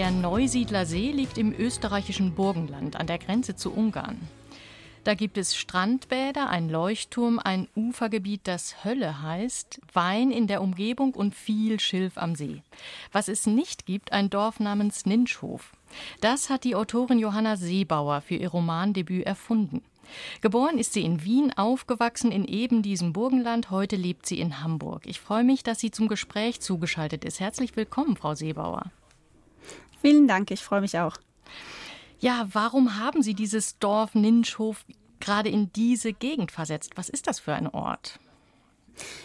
[0.08, 4.18] Der Neusiedler See liegt im österreichischen Burgenland an der Grenze zu Ungarn.
[5.04, 11.12] Da gibt es Strandbäder, ein Leuchtturm, ein Ufergebiet, das Hölle heißt, Wein in der Umgebung
[11.12, 12.62] und viel Schilf am See.
[13.12, 15.74] Was es nicht gibt, ein Dorf namens Ninschhof.
[16.22, 19.82] Das hat die Autorin Johanna Seebauer für ihr Romandebüt erfunden.
[20.40, 23.70] Geboren ist sie in Wien, aufgewachsen in eben diesem Burgenland.
[23.70, 25.02] Heute lebt sie in Hamburg.
[25.04, 27.40] Ich freue mich, dass sie zum Gespräch zugeschaltet ist.
[27.40, 28.90] Herzlich willkommen, Frau Seebauer.
[30.00, 31.16] Vielen Dank, ich freue mich auch.
[32.20, 34.84] Ja, warum haben Sie dieses Dorf Ninschhof
[35.20, 36.92] gerade in diese Gegend versetzt?
[36.96, 38.18] Was ist das für ein Ort?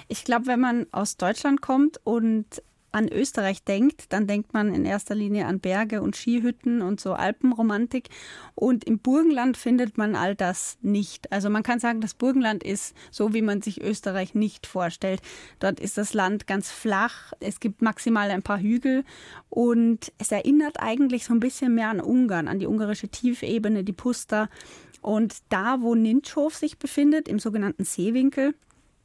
[0.08, 2.62] Ich glaube, wenn man aus Deutschland kommt und
[2.94, 7.14] an Österreich denkt, dann denkt man in erster Linie an Berge und Skihütten und so
[7.14, 8.10] Alpenromantik.
[8.56, 11.32] Und im Burgenland findet man all das nicht.
[11.32, 15.22] Also man kann sagen, das Burgenland ist so, wie man sich Österreich nicht vorstellt.
[15.60, 17.34] Dort ist das Land ganz flach.
[17.40, 19.04] Es gibt maximal ein paar Hügel
[19.50, 23.92] und es erinnert eigentlich so ein bisschen mehr an Ungarn, an die ungarische Tiefebene, die
[23.92, 24.50] Pusta.
[25.02, 28.54] Und da, wo Ninschhof sich befindet, im sogenannten Seewinkel,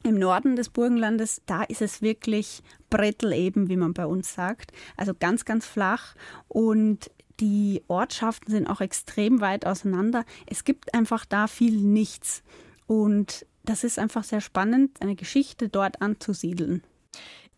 [0.03, 4.71] im Norden des Burgenlandes, da ist es wirklich Brettel eben, wie man bei uns sagt.
[4.97, 6.15] Also ganz, ganz flach
[6.47, 10.25] und die Ortschaften sind auch extrem weit auseinander.
[10.45, 12.43] Es gibt einfach da viel nichts.
[12.85, 16.83] Und das ist einfach sehr spannend, eine Geschichte dort anzusiedeln.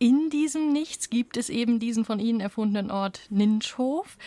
[0.02, 4.18] In diesem Nichts gibt es eben diesen von Ihnen erfundenen Ort Ninschhof.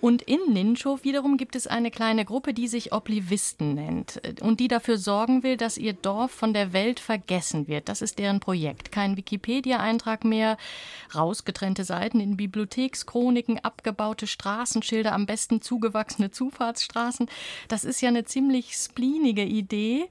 [0.00, 4.66] Und in Ninschhof wiederum gibt es eine kleine Gruppe, die sich Oblivisten nennt und die
[4.66, 7.88] dafür sorgen will, dass ihr Dorf von der Welt vergessen wird.
[7.88, 8.90] Das ist deren Projekt.
[8.90, 10.56] Kein Wikipedia-Eintrag mehr,
[11.14, 17.28] rausgetrennte Seiten in Bibliothekschroniken, abgebaute Straßenschilder, am besten zugewachsene Zufahrtsstraßen.
[17.68, 20.06] Das ist ja eine ziemlich spleenige Idee.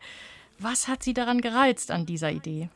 [0.60, 2.70] Was hat Sie daran gereizt an dieser Idee?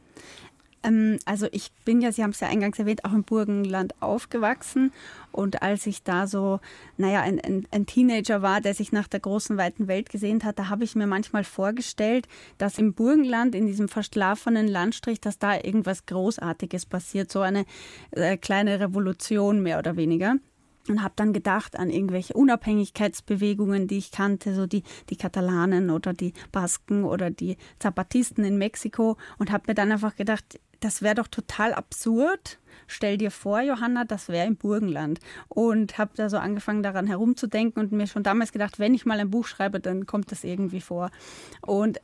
[0.83, 4.91] Ähm, also ich bin ja, Sie haben es ja eingangs erwähnt, auch im Burgenland aufgewachsen.
[5.31, 6.59] Und als ich da so,
[6.97, 10.59] naja, ein, ein, ein Teenager war, der sich nach der großen, weiten Welt gesehnt hat,
[10.59, 15.55] da habe ich mir manchmal vorgestellt, dass im Burgenland, in diesem verschlafenen Landstrich, dass da
[15.55, 17.65] irgendwas Großartiges passiert, so eine
[18.11, 20.35] äh, kleine Revolution mehr oder weniger.
[20.89, 26.11] Und habe dann gedacht an irgendwelche Unabhängigkeitsbewegungen, die ich kannte, so die, die Katalanen oder
[26.11, 29.17] die Basken oder die Zapatisten in Mexiko.
[29.37, 32.59] Und habe mir dann einfach gedacht, das wäre doch total absurd.
[32.87, 35.19] Stell dir vor, Johanna, das wäre im Burgenland.
[35.47, 39.19] Und habe da so angefangen, daran herumzudenken und mir schon damals gedacht, wenn ich mal
[39.19, 41.09] ein Buch schreibe, dann kommt das irgendwie vor.
[41.61, 41.99] Und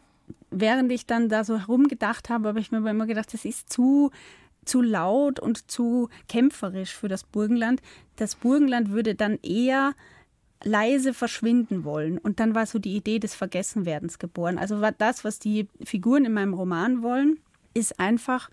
[0.49, 4.11] während ich dann da so herumgedacht habe, habe ich mir immer gedacht, das ist zu
[4.65, 7.81] zu laut und zu kämpferisch für das Burgenland.
[8.17, 9.93] Das Burgenland würde dann eher
[10.63, 12.17] leise verschwinden wollen.
[12.17, 14.57] Und dann war so die Idee des Vergessenwerdens geboren.
[14.57, 17.39] Also war das, was die Figuren in meinem Roman wollen,
[17.73, 18.49] ist einfach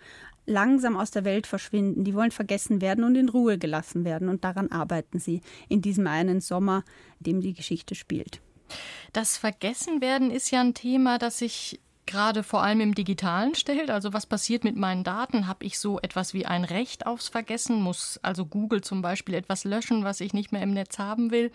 [0.47, 2.05] langsam aus der Welt verschwinden.
[2.05, 4.29] Die wollen vergessen werden und in Ruhe gelassen werden.
[4.29, 6.85] Und daran arbeiten sie in diesem einen Sommer,
[7.19, 8.41] dem die Geschichte spielt.
[9.13, 13.91] Das Vergessenwerden ist ja ein Thema, das sich gerade vor allem im Digitalen stellt.
[13.91, 15.47] Also was passiert mit meinen Daten?
[15.47, 17.83] Habe ich so etwas wie ein Recht aufs Vergessen?
[17.83, 21.51] Muss also Google zum Beispiel etwas löschen, was ich nicht mehr im Netz haben will?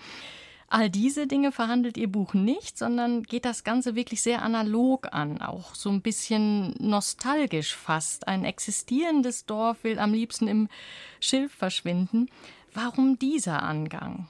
[0.73, 5.41] All diese Dinge verhandelt Ihr Buch nicht, sondern geht das Ganze wirklich sehr analog an,
[5.41, 8.29] auch so ein bisschen nostalgisch fast.
[8.29, 10.69] Ein existierendes Dorf will am liebsten im
[11.19, 12.29] Schilf verschwinden.
[12.73, 14.29] Warum dieser Angang?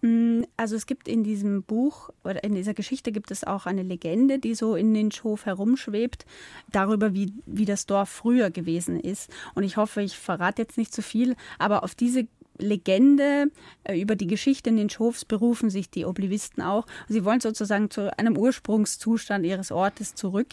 [0.00, 3.82] Mm, also es gibt in diesem Buch oder in dieser Geschichte gibt es auch eine
[3.82, 6.24] Legende, die so in Ninschhof herumschwebt,
[6.72, 9.30] darüber, wie, wie das Dorf früher gewesen ist.
[9.54, 12.26] Und ich hoffe, ich verrate jetzt nicht zu viel, aber auf diese
[12.58, 13.50] Legende
[13.84, 16.86] äh, über die Geschichte Ninschhofs berufen sich die Oblivisten auch.
[17.08, 20.48] Sie wollen sozusagen zu einem Ursprungszustand ihres Ortes zurück,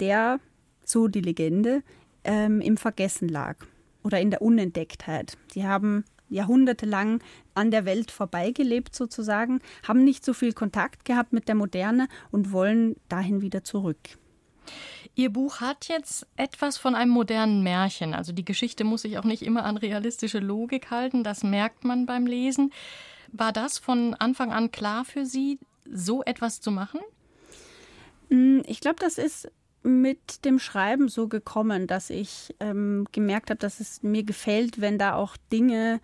[0.00, 0.40] der,
[0.84, 1.82] so die Legende,
[2.24, 3.56] ähm, im Vergessen lag
[4.02, 5.36] oder in der Unentdecktheit.
[5.52, 7.22] Sie haben jahrhundertelang
[7.54, 12.52] an der Welt vorbeigelebt sozusagen, haben nicht so viel Kontakt gehabt mit der Moderne und
[12.52, 13.98] wollen dahin wieder zurück.
[15.14, 18.14] Ihr Buch hat jetzt etwas von einem modernen Märchen.
[18.14, 21.22] Also die Geschichte muss sich auch nicht immer an realistische Logik halten.
[21.22, 22.72] Das merkt man beim Lesen.
[23.30, 25.58] War das von Anfang an klar für Sie,
[25.90, 27.00] so etwas zu machen?
[28.28, 29.50] Mm, ich glaube, das ist
[29.82, 34.98] mit dem Schreiben so gekommen, dass ich ähm, gemerkt habe, dass es mir gefällt, wenn
[34.98, 36.00] da auch Dinge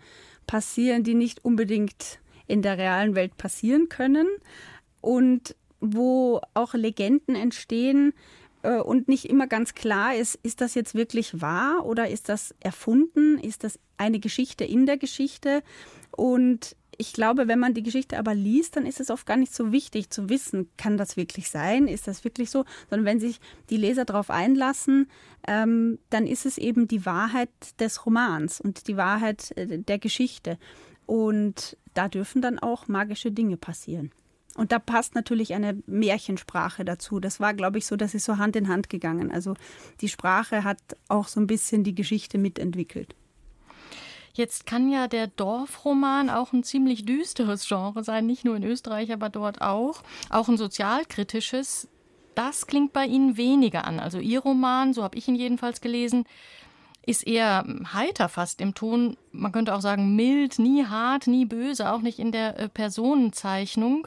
[0.46, 4.26] passieren, die nicht unbedingt in der realen Welt passieren können
[5.00, 8.12] und wo auch Legenden entstehen
[8.68, 13.38] und nicht immer ganz klar ist, ist das jetzt wirklich wahr oder ist das erfunden,
[13.38, 15.62] ist das eine Geschichte in der Geschichte
[16.10, 19.54] und ich glaube, wenn man die Geschichte aber liest, dann ist es oft gar nicht
[19.54, 23.40] so wichtig zu wissen, kann das wirklich sein, ist das wirklich so, sondern wenn sich
[23.70, 25.08] die Leser darauf einlassen,
[25.48, 27.48] ähm, dann ist es eben die Wahrheit
[27.78, 30.58] des Romans und die Wahrheit äh, der Geschichte.
[31.06, 34.11] Und da dürfen dann auch magische Dinge passieren.
[34.61, 37.18] Und da passt natürlich eine Märchensprache dazu.
[37.18, 39.32] Das war, glaube ich, so, das ist so Hand in Hand gegangen.
[39.32, 39.54] Also
[40.02, 40.76] die Sprache hat
[41.08, 43.14] auch so ein bisschen die Geschichte mitentwickelt.
[44.34, 49.11] Jetzt kann ja der Dorfroman auch ein ziemlich düsteres Genre sein, nicht nur in Österreich,
[49.14, 50.02] aber dort auch.
[50.28, 51.88] Auch ein sozialkritisches.
[52.34, 53.98] das klingt bei Ihnen weniger an.
[53.98, 56.26] Also Ihr Roman, so habe ich ihn jedenfalls gelesen,
[57.06, 59.16] ist eher heiter fast im Ton.
[59.32, 64.06] Man könnte auch sagen mild, nie hart, nie böse, auch nicht in der äh, Personenzeichnung.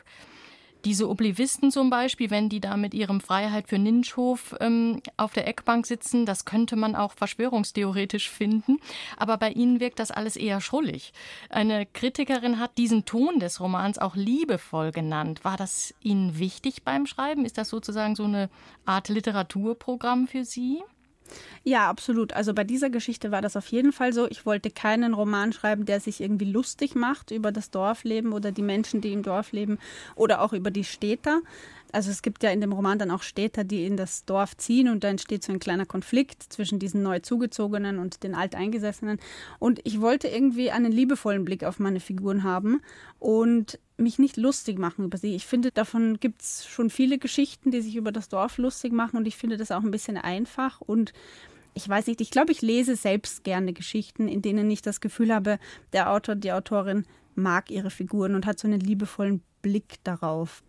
[0.86, 5.48] Diese Oblivisten zum Beispiel, wenn die da mit ihrem Freiheit für Ninschhof ähm, auf der
[5.48, 8.80] Eckbank sitzen, das könnte man auch verschwörungstheoretisch finden.
[9.16, 11.14] Aber bei ihnen wirkt das alles eher schrullig.
[11.50, 15.46] Eine Kritikerin hat diesen Ton des Romans auch liebevoll genannt.
[15.46, 17.46] War das Ihnen wichtig beim Schreiben?
[17.46, 18.50] Ist das sozusagen so eine
[18.86, 20.84] Art Literaturprogramm für Sie?
[21.64, 22.34] Ja, absolut.
[22.34, 24.28] Also bei dieser Geschichte war das auf jeden Fall so.
[24.30, 28.62] Ich wollte keinen Roman schreiben, der sich irgendwie lustig macht über das Dorfleben oder die
[28.62, 29.80] Menschen, die im Dorf leben
[30.16, 31.42] oder auch über die Städter.
[31.94, 34.90] Also es gibt ja in dem Roman dann auch Städter, die in das Dorf ziehen
[34.90, 39.20] und da entsteht so ein kleiner Konflikt zwischen diesen neu zugezogenen und den alteingesessenen.
[39.60, 42.82] Und ich wollte irgendwie einen liebevollen Blick auf meine Figuren haben
[43.20, 45.36] und mich nicht lustig machen über sie.
[45.36, 49.18] Ich finde, davon gibt es schon viele Geschichten, die sich über das Dorf lustig machen
[49.18, 51.14] und ich finde das auch ein bisschen einfach und
[51.76, 55.34] ich weiß nicht, ich glaube, ich lese selbst gerne Geschichten, in denen ich das Gefühl
[55.34, 55.60] habe,
[55.92, 60.64] der Autor, die Autorin mag ihre Figuren und hat so einen liebevollen Blick darauf.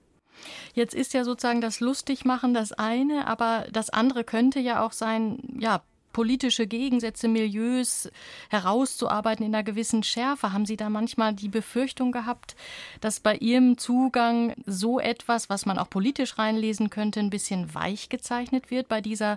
[0.74, 5.38] Jetzt ist ja sozusagen das Lustigmachen das eine, aber das andere könnte ja auch sein,
[5.58, 5.82] ja,
[6.14, 8.08] politische Gegensätze, Milieus
[8.48, 10.52] herauszuarbeiten in einer gewissen Schärfe.
[10.52, 12.56] Haben Sie da manchmal die Befürchtung gehabt,
[13.02, 18.08] dass bei Ihrem Zugang so etwas, was man auch politisch reinlesen könnte, ein bisschen weich
[18.08, 19.36] gezeichnet wird bei dieser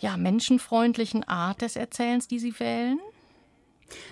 [0.00, 2.98] ja, menschenfreundlichen Art des Erzählens, die Sie wählen?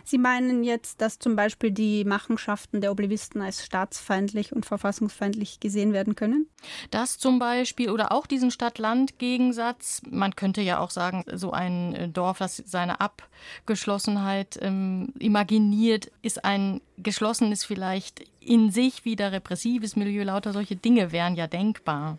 [0.05, 5.93] Sie meinen jetzt, dass zum Beispiel die Machenschaften der Oblivisten als staatsfeindlich und verfassungsfeindlich gesehen
[5.93, 6.47] werden können?
[6.91, 10.03] Das zum Beispiel oder auch diesen Stadt-Land-Gegensatz.
[10.11, 16.45] Man könnte ja auch sagen, so ein äh, Dorf, das seine Abgeschlossenheit ähm, imaginiert, ist
[16.45, 20.25] ein geschlossenes, vielleicht in sich wieder repressives Milieu.
[20.25, 22.19] Lauter solche Dinge wären ja denkbar.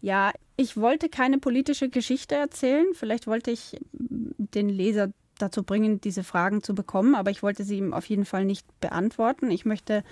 [0.00, 2.86] Ja, ich wollte keine politische Geschichte erzählen.
[2.94, 7.78] Vielleicht wollte ich den Leser dazu bringen, diese Fragen zu bekommen, aber ich wollte sie
[7.78, 9.50] ihm auf jeden Fall nicht beantworten.
[9.50, 10.04] Ich möchte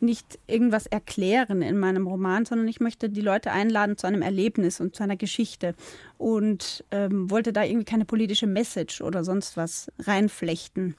[0.00, 4.80] nicht irgendwas erklären in meinem Roman, sondern ich möchte die Leute einladen zu einem Erlebnis
[4.80, 5.74] und zu einer Geschichte
[6.18, 10.96] und ähm, wollte da irgendwie keine politische Message oder sonst was reinflechten.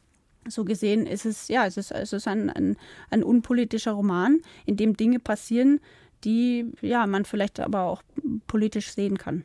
[0.48, 2.78] So gesehen ist es, ja, es ist, es ist ein, ein,
[3.10, 5.80] ein unpolitischer Roman, in dem Dinge passieren,
[6.24, 8.02] die ja, man vielleicht aber auch
[8.48, 9.44] politisch sehen kann.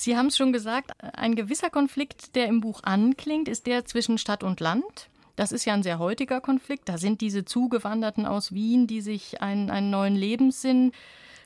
[0.00, 4.16] Sie haben es schon gesagt, ein gewisser Konflikt, der im Buch anklingt, ist der zwischen
[4.16, 5.10] Stadt und Land.
[5.36, 6.88] Das ist ja ein sehr heutiger Konflikt.
[6.88, 10.92] Da sind diese Zugewanderten aus Wien, die sich einen, einen neuen Lebenssinn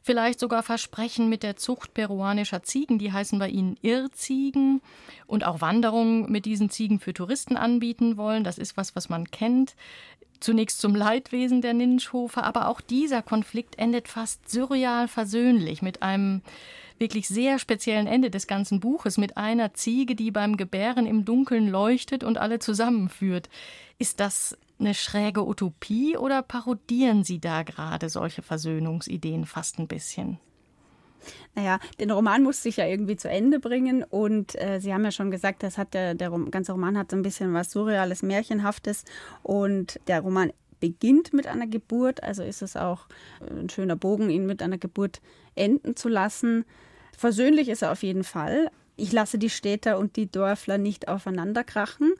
[0.04, 3.00] vielleicht sogar versprechen mit der Zucht peruanischer Ziegen.
[3.00, 4.82] Die heißen bei ihnen Irrziegen
[5.26, 8.44] und auch Wanderungen mit diesen Ziegen für Touristen anbieten wollen.
[8.44, 9.74] Das ist was, was man kennt.
[10.38, 16.42] Zunächst zum Leidwesen der Ninschhofer, aber auch dieser Konflikt endet fast surreal versöhnlich mit einem
[17.04, 21.68] wirklich sehr speziellen Ende des ganzen Buches mit einer Ziege, die beim Gebären im Dunkeln
[21.68, 23.50] leuchtet und alle zusammenführt.
[23.98, 30.38] Ist das eine schräge Utopie oder parodieren Sie da gerade solche Versöhnungsideen fast ein bisschen?
[31.54, 35.10] Naja, den Roman musste ich ja irgendwie zu Ende bringen und äh, Sie haben ja
[35.10, 39.04] schon gesagt, das hat der, der ganze Roman hat so ein bisschen was Surreales, Märchenhaftes
[39.42, 43.06] und der Roman beginnt mit einer Geburt, also ist es auch
[43.40, 45.20] ein schöner Bogen, ihn mit einer Geburt
[45.54, 46.64] enden zu lassen.
[47.16, 48.70] Versöhnlich ist er auf jeden Fall.
[48.96, 52.12] Ich lasse die Städter und die Dörfler nicht aufeinander krachen.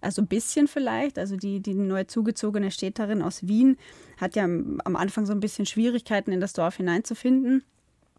[0.00, 1.18] Also ein bisschen vielleicht.
[1.18, 3.76] Also die, die neu zugezogene Städterin aus Wien
[4.18, 7.62] hat ja am Anfang so ein bisschen Schwierigkeiten, in das Dorf hineinzufinden.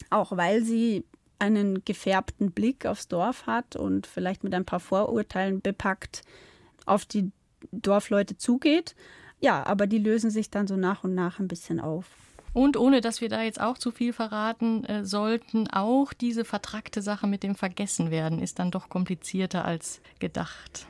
[0.09, 1.03] Auch weil sie
[1.39, 6.21] einen gefärbten Blick aufs Dorf hat und vielleicht mit ein paar Vorurteilen bepackt
[6.85, 7.31] auf die
[7.71, 8.95] Dorfleute zugeht.
[9.39, 12.05] Ja, aber die lösen sich dann so nach und nach ein bisschen auf.
[12.53, 17.01] Und ohne dass wir da jetzt auch zu viel verraten äh, sollten, auch diese vertrackte
[17.01, 20.87] Sache mit dem Vergessenwerden ist dann doch komplizierter als gedacht.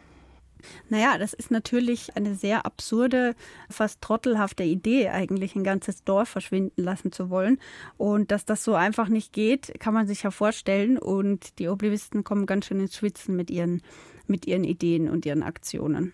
[0.90, 3.36] Naja, das ist natürlich eine sehr absurde,
[3.70, 7.60] fast trottelhafte Idee, eigentlich ein ganzes Dorf verschwinden lassen zu wollen.
[7.98, 10.98] Und dass das so einfach nicht geht, kann man sich ja vorstellen.
[10.98, 13.82] Und die Oblivisten kommen ganz schön ins Schwitzen mit ihren,
[14.28, 16.14] mit ihren Ideen und ihren Aktionen.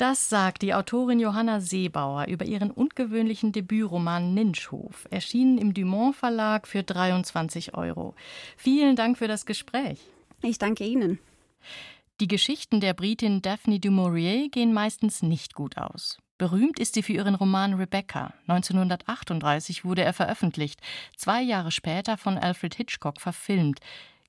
[0.00, 6.66] Das sagt die Autorin Johanna Seebauer über ihren ungewöhnlichen Debütroman Ninschhof, erschienen im Dumont Verlag
[6.66, 8.14] für 23 Euro.
[8.56, 10.00] Vielen Dank für das Gespräch.
[10.40, 11.18] Ich danke Ihnen.
[12.18, 16.16] Die Geschichten der Britin Daphne du Maurier gehen meistens nicht gut aus.
[16.38, 18.32] Berühmt ist sie für ihren Roman Rebecca.
[18.46, 20.80] 1938 wurde er veröffentlicht,
[21.14, 23.80] zwei Jahre später von Alfred Hitchcock verfilmt,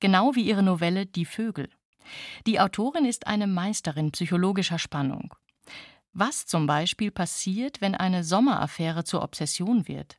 [0.02, 1.70] genau wie ihre Novelle Die Vögel.
[2.46, 5.34] Die Autorin ist eine Meisterin psychologischer Spannung.
[6.14, 10.18] Was zum Beispiel passiert, wenn eine Sommeraffäre zur Obsession wird?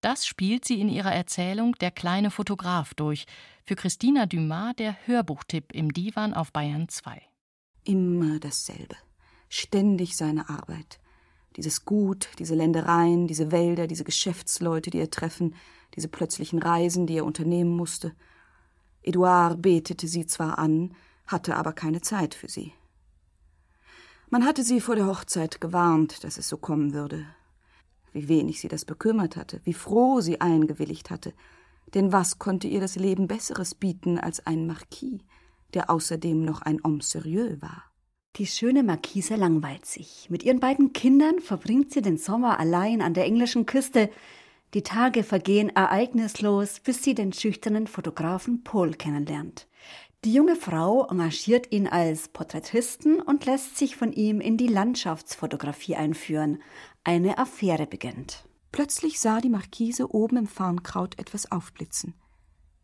[0.00, 3.26] Das spielt sie in ihrer Erzählung Der kleine Fotograf durch.
[3.64, 7.20] Für Christina Dumas der Hörbuchtipp im Divan auf Bayern 2.
[7.84, 8.96] Immer dasselbe.
[9.50, 11.00] Ständig seine Arbeit.
[11.56, 15.54] Dieses Gut, diese Ländereien, diese Wälder, diese Geschäftsleute, die er treffen,
[15.96, 18.14] diese plötzlichen Reisen, die er unternehmen musste.
[19.02, 20.94] Edouard betete sie zwar an,
[21.26, 22.72] hatte aber keine Zeit für sie.
[24.32, 27.26] Man hatte sie vor der Hochzeit gewarnt, dass es so kommen würde.
[28.12, 31.32] Wie wenig sie das bekümmert hatte, wie froh sie eingewilligt hatte.
[31.94, 35.20] Denn was konnte ihr das Leben Besseres bieten als ein Marquis,
[35.74, 37.82] der außerdem noch ein homme sérieux war?
[38.36, 40.30] Die schöne Marquise langweilt sich.
[40.30, 44.10] Mit ihren beiden Kindern verbringt sie den Sommer allein an der englischen Küste.
[44.74, 49.66] Die Tage vergehen ereignislos, bis sie den schüchternen Fotografen Paul kennenlernt.
[50.26, 55.96] Die junge Frau engagiert ihn als Porträtisten und lässt sich von ihm in die Landschaftsfotografie
[55.96, 56.62] einführen.
[57.04, 58.46] Eine Affäre beginnt.
[58.70, 62.12] Plötzlich sah die Marquise oben im Farnkraut etwas aufblitzen.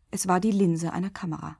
[0.09, 1.59] Es war die Linse einer Kamera.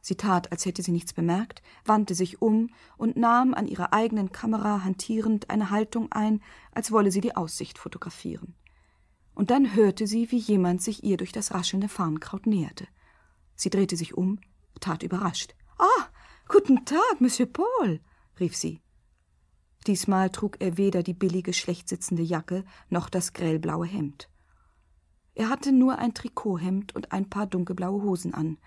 [0.00, 4.32] Sie tat, als hätte sie nichts bemerkt, wandte sich um und nahm an ihrer eigenen
[4.32, 8.56] Kamera hantierend eine Haltung ein, als wolle sie die Aussicht fotografieren.
[9.36, 12.88] Und dann hörte sie, wie jemand sich ihr durch das raschelnde Farnkraut näherte.
[13.54, 14.40] Sie drehte sich um
[14.78, 15.54] tat überrascht.
[15.78, 16.08] Ah,
[16.48, 18.00] guten Tag, Monsieur Paul,
[18.38, 18.80] rief sie.
[19.86, 24.28] Diesmal trug er weder die billige, schlecht sitzende Jacke noch das grellblaue Hemd.
[25.34, 28.58] Er hatte nur ein Trikothemd und ein paar dunkelblaue Hosen an.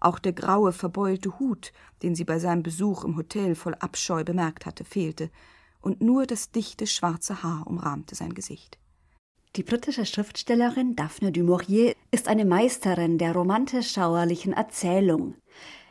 [0.00, 1.72] Auch der graue, verbeulte Hut,
[2.02, 5.30] den sie bei seinem Besuch im Hotel voll Abscheu bemerkt hatte, fehlte,
[5.80, 8.78] und nur das dichte, schwarze Haar umrahmte sein Gesicht.
[9.56, 15.34] Die britische Schriftstellerin Daphne du Maurier ist eine Meisterin der romantisch-schauerlichen Erzählung.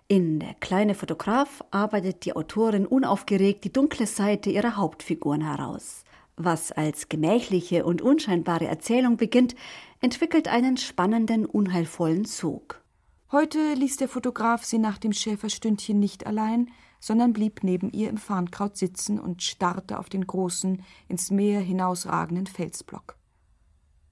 [0.07, 6.05] In Der kleine Fotograf arbeitet die Autorin unaufgeregt die dunkle Seite ihrer Hauptfiguren heraus.
[6.37, 9.55] Was als gemächliche und unscheinbare Erzählung beginnt,
[9.99, 12.81] entwickelt einen spannenden, unheilvollen Zug.
[13.29, 16.69] Heute ließ der Fotograf sie nach dem Schäferstündchen nicht allein,
[17.01, 22.47] sondern blieb neben ihr im Farnkraut sitzen und starrte auf den großen, ins Meer hinausragenden
[22.47, 23.18] Felsblock.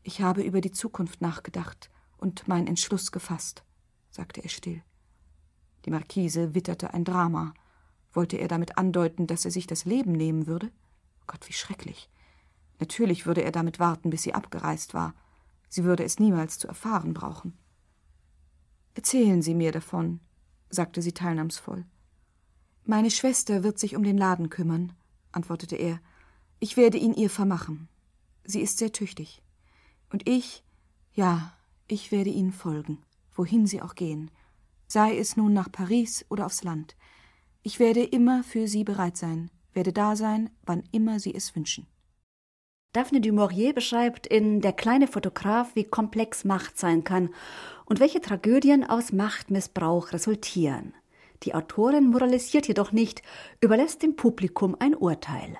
[0.08, 3.66] Ich habe über die Zukunft nachgedacht und meinen Entschluss gefasst,
[4.10, 4.82] sagte er still.
[5.84, 7.54] Die Marquise witterte ein Drama.
[8.14, 10.72] Wollte er damit andeuten, dass er sich das Leben nehmen würde?
[11.28, 12.10] Gott, wie schrecklich.
[12.80, 15.14] Natürlich würde er damit warten, bis sie abgereist war.
[15.68, 17.58] Sie würde es niemals zu erfahren brauchen.
[18.94, 20.22] Erzählen Sie mir davon,
[20.70, 21.86] sagte sie teilnahmsvoll.
[22.86, 24.94] Meine Schwester wird sich um den Laden kümmern,
[25.34, 26.00] antwortete er.
[26.62, 27.90] Ich werde ihn ihr vermachen.
[28.46, 29.44] Sie ist sehr tüchtig.
[30.12, 30.64] Und ich,
[31.14, 31.54] ja,
[31.88, 33.00] ich werde ihnen folgen,
[33.36, 34.32] wohin sie auch gehen,
[34.88, 36.96] sei es nun nach Paris oder aufs Land.
[37.64, 41.88] Ich werde immer für sie bereit sein, werde da sein, wann immer sie es wünschen.
[42.94, 47.30] Daphne du Maurier beschreibt in Der kleine Fotograf, wie komplex Macht sein kann
[47.86, 50.94] und welche Tragödien aus Machtmissbrauch resultieren.
[51.44, 53.22] Die Autorin moralisiert jedoch nicht,
[53.62, 55.58] überlässt dem Publikum ein Urteil.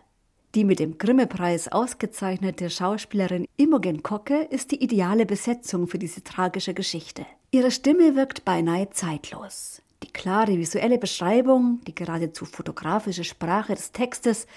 [0.58, 6.74] Die mit dem Grimme-Preis ausgezeichnete Schauspielerin Imogen Kocke ist die ideale Besetzung für diese tragische
[6.74, 7.28] Geschichte.
[7.52, 9.84] Ihre Stimme wirkt beinahe zeitlos.
[10.02, 14.48] Die klare visuelle Beschreibung, die geradezu fotografische Sprache des Textes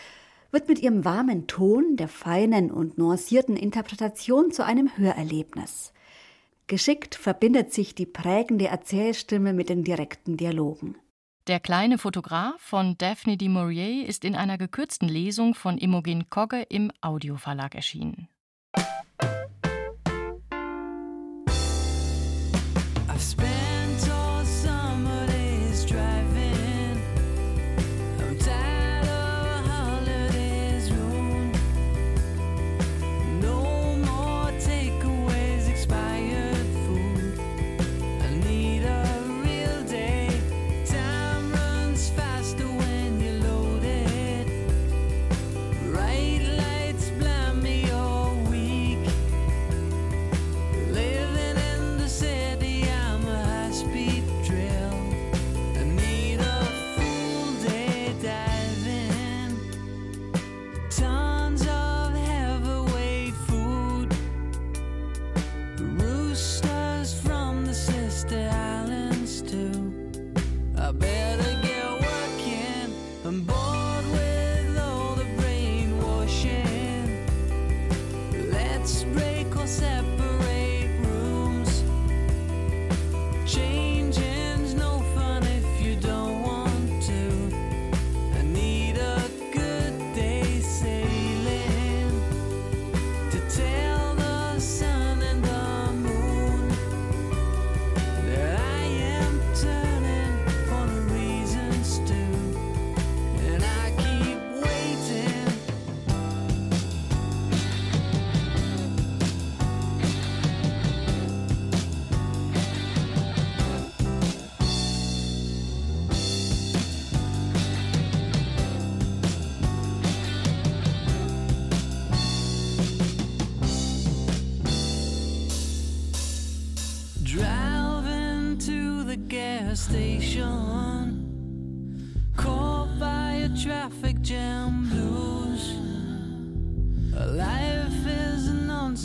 [0.50, 5.92] wird mit ihrem warmen Ton, der feinen und nuancierten Interpretation zu einem Hörerlebnis.
[6.66, 10.96] Geschickt verbindet sich die prägende Erzählstimme mit den direkten Dialogen.
[11.46, 16.62] Der kleine Fotograf von Daphne de Maurier ist in einer gekürzten Lesung von Imogen Kogge
[16.68, 18.28] im Audioverlag erschienen.
[23.08, 23.49] I've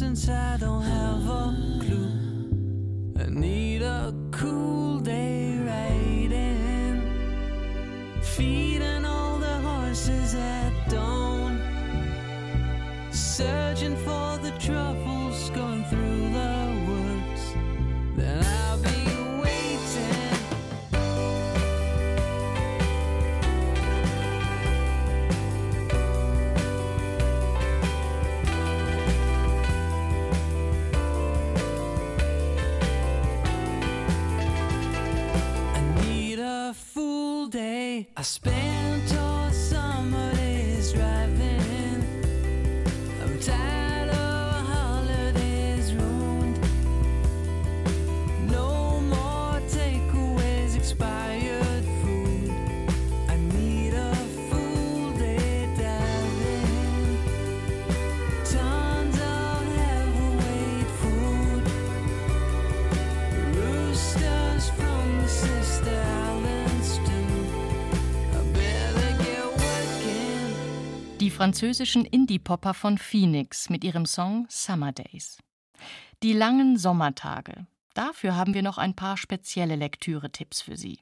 [0.02, 2.12] nonsense, I don't have a clue.
[3.18, 7.02] I need a cool day riding.
[8.22, 11.62] Feeding all the horses at dawn.
[13.12, 15.05] Searching for the truffles
[38.18, 39.25] I spent
[71.36, 75.38] französischen Indie-Popper von Phoenix mit ihrem Song Summer Days.
[76.24, 77.68] Die langen Sommertage.
[77.94, 81.00] Dafür haben wir noch ein paar spezielle Lektüre-Tipps für Sie.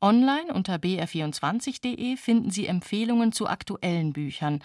[0.00, 4.62] Online unter br24.de finden Sie Empfehlungen zu aktuellen Büchern.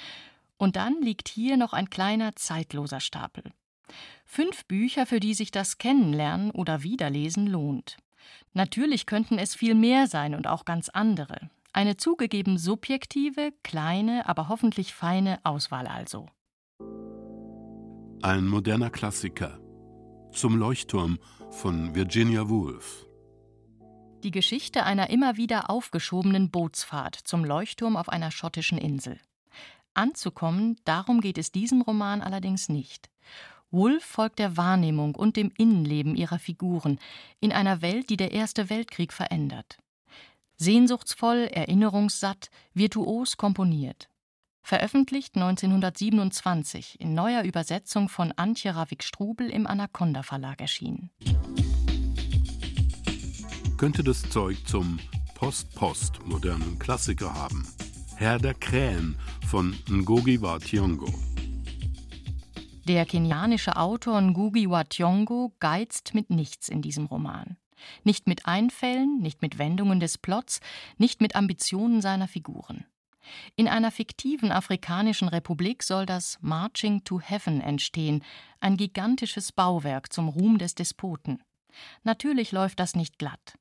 [0.57, 3.45] Und dann liegt hier noch ein kleiner zeitloser Stapel.
[4.25, 7.97] Fünf Bücher, für die sich das Kennenlernen oder Wiederlesen lohnt.
[8.53, 11.49] Natürlich könnten es viel mehr sein und auch ganz andere.
[11.76, 16.28] Eine zugegeben subjektive, kleine, aber hoffentlich feine Auswahl also.
[18.21, 19.59] Ein moderner Klassiker.
[20.32, 21.17] Zum Leuchtturm
[21.49, 23.07] von Virginia Woolf.
[24.24, 29.19] Die Geschichte einer immer wieder aufgeschobenen Bootsfahrt zum Leuchtturm auf einer schottischen Insel.
[29.95, 33.09] Anzukommen, darum geht es diesem Roman allerdings nicht.
[33.71, 36.99] Woolf folgt der Wahrnehmung und dem Innenleben ihrer Figuren
[37.39, 39.80] in einer Welt, die der Erste Weltkrieg verändert.
[40.64, 44.09] Sehnsuchtsvoll, erinnerungssatt, virtuos komponiert.
[44.61, 51.11] Veröffentlicht 1927 in neuer Übersetzung von Antje Ravik-Strubel im Anaconda Verlag erschienen.
[53.76, 54.99] Könnte das Zeug zum
[55.36, 57.68] Post-Post modernen Klassiker haben.
[58.16, 61.14] Herr der Krähen von Ngogi wa Thiong'o.
[62.88, 67.57] Der kenianische Autor Ngugi wa Thiong'o geizt mit nichts in diesem Roman.
[68.03, 70.59] Nicht mit Einfällen, nicht mit Wendungen des Plots,
[70.97, 72.86] nicht mit Ambitionen seiner Figuren.
[73.55, 78.23] In einer fiktiven afrikanischen Republik soll das Marching to Heaven entstehen,
[78.59, 81.41] ein gigantisches Bauwerk zum Ruhm des Despoten.
[82.03, 83.57] Natürlich läuft das nicht glatt.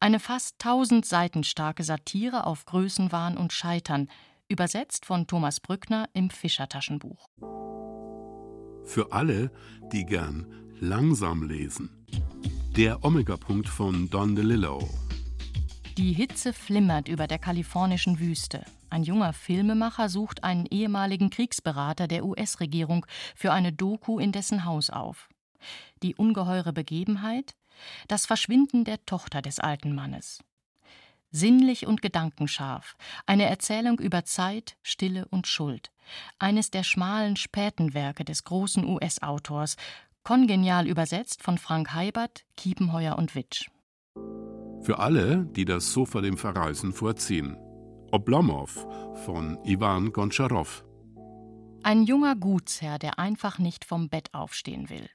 [0.00, 4.08] Eine fast tausend Seiten starke Satire auf Größenwahn und Scheitern,
[4.48, 7.26] übersetzt von Thomas Brückner im Fischertaschenbuch.
[8.84, 9.50] Für alle,
[9.92, 10.46] die gern
[10.80, 12.04] langsam lesen.
[12.76, 14.88] Der Omega-Punkt von Don DeLillo.
[15.98, 18.64] Die Hitze flimmert über der kalifornischen Wüste.
[18.88, 23.04] Ein junger Filmemacher sucht einen ehemaligen Kriegsberater der US-Regierung
[23.36, 25.28] für eine Doku in dessen Haus auf.
[26.02, 27.54] Die ungeheure Begebenheit?
[28.08, 30.42] Das Verschwinden der Tochter des alten Mannes.
[31.30, 32.96] Sinnlich und gedankenscharf,
[33.26, 35.90] eine Erzählung über Zeit, Stille und Schuld.
[36.38, 39.76] Eines der schmalen späten Werke des großen US-Autors,
[40.24, 43.68] kongenial übersetzt von Frank Heibert, Kiepenheuer und Witsch.
[44.82, 47.56] Für alle, die das Sofa dem Verreisen vorziehen.
[48.10, 48.86] Oblomov
[49.24, 50.84] von Iwan Gontscharow.
[51.82, 55.08] Ein junger Gutsherr, der einfach nicht vom Bett aufstehen will.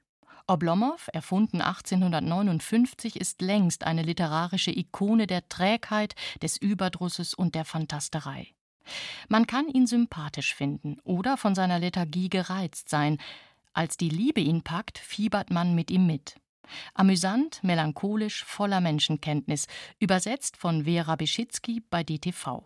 [0.46, 8.48] Oblomov, erfunden 1859, ist längst eine literarische Ikone der Trägheit, des Überdrusses und der Fantasterei.
[9.28, 13.18] Man kann ihn sympathisch finden oder von seiner Lethargie gereizt sein.
[13.72, 16.36] Als die Liebe ihn packt, fiebert man mit ihm mit.
[16.94, 19.66] Amüsant, melancholisch, voller Menschenkenntnis,
[19.98, 22.64] übersetzt von Vera Beschitzky bei DTV.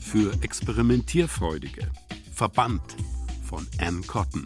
[0.00, 1.90] Für Experimentierfreudige.
[2.32, 2.96] Verbannt
[3.42, 4.44] von Anne Cotton.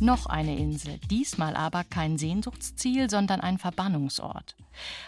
[0.00, 4.56] Noch eine Insel, diesmal aber kein Sehnsuchtsziel, sondern ein Verbannungsort.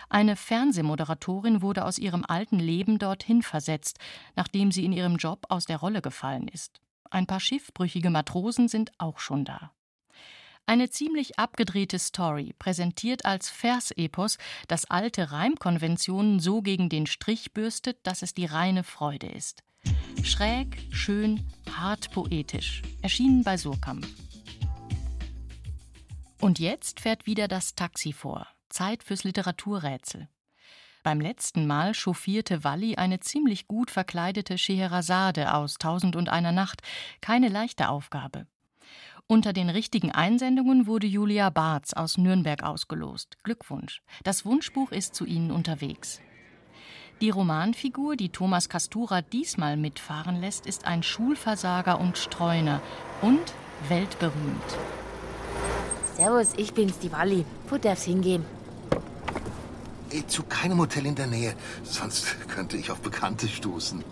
[0.08, 3.98] Eine Fernsehmoderatorin wurde aus ihrem alten Leben dorthin versetzt,
[4.36, 6.80] nachdem sie in ihrem Job aus der Rolle gefallen ist.
[7.14, 9.70] Ein paar schiffbrüchige Matrosen sind auch schon da.
[10.66, 14.36] Eine ziemlich abgedrehte Story, präsentiert als Versepos,
[14.66, 19.62] das alte Reimkonventionen so gegen den Strich bürstet, dass es die reine Freude ist.
[20.24, 22.82] Schräg, schön, hart poetisch.
[23.00, 24.08] Erschienen bei Surkamp.
[26.40, 28.48] Und jetzt fährt wieder das Taxi vor.
[28.70, 30.28] Zeit fürs Literaturrätsel.
[31.04, 36.80] Beim letzten Mal chauffierte Walli eine ziemlich gut verkleidete Scheherazade aus Tausend und einer Nacht.
[37.20, 38.46] Keine leichte Aufgabe.
[39.26, 43.36] Unter den richtigen Einsendungen wurde Julia Barz aus Nürnberg ausgelost.
[43.42, 44.02] Glückwunsch.
[44.22, 46.22] Das Wunschbuch ist zu Ihnen unterwegs.
[47.20, 52.80] Die Romanfigur, die Thomas Kastura diesmal mitfahren lässt, ist ein Schulversager und Streuner
[53.20, 53.52] und
[53.90, 54.78] weltberühmt.
[56.16, 57.44] Servus, ich bin's, die Walli.
[57.68, 58.46] Wo darf's hingehen?
[60.28, 64.04] Zu keinem Hotel in der Nähe, sonst könnte ich auf Bekannte stoßen.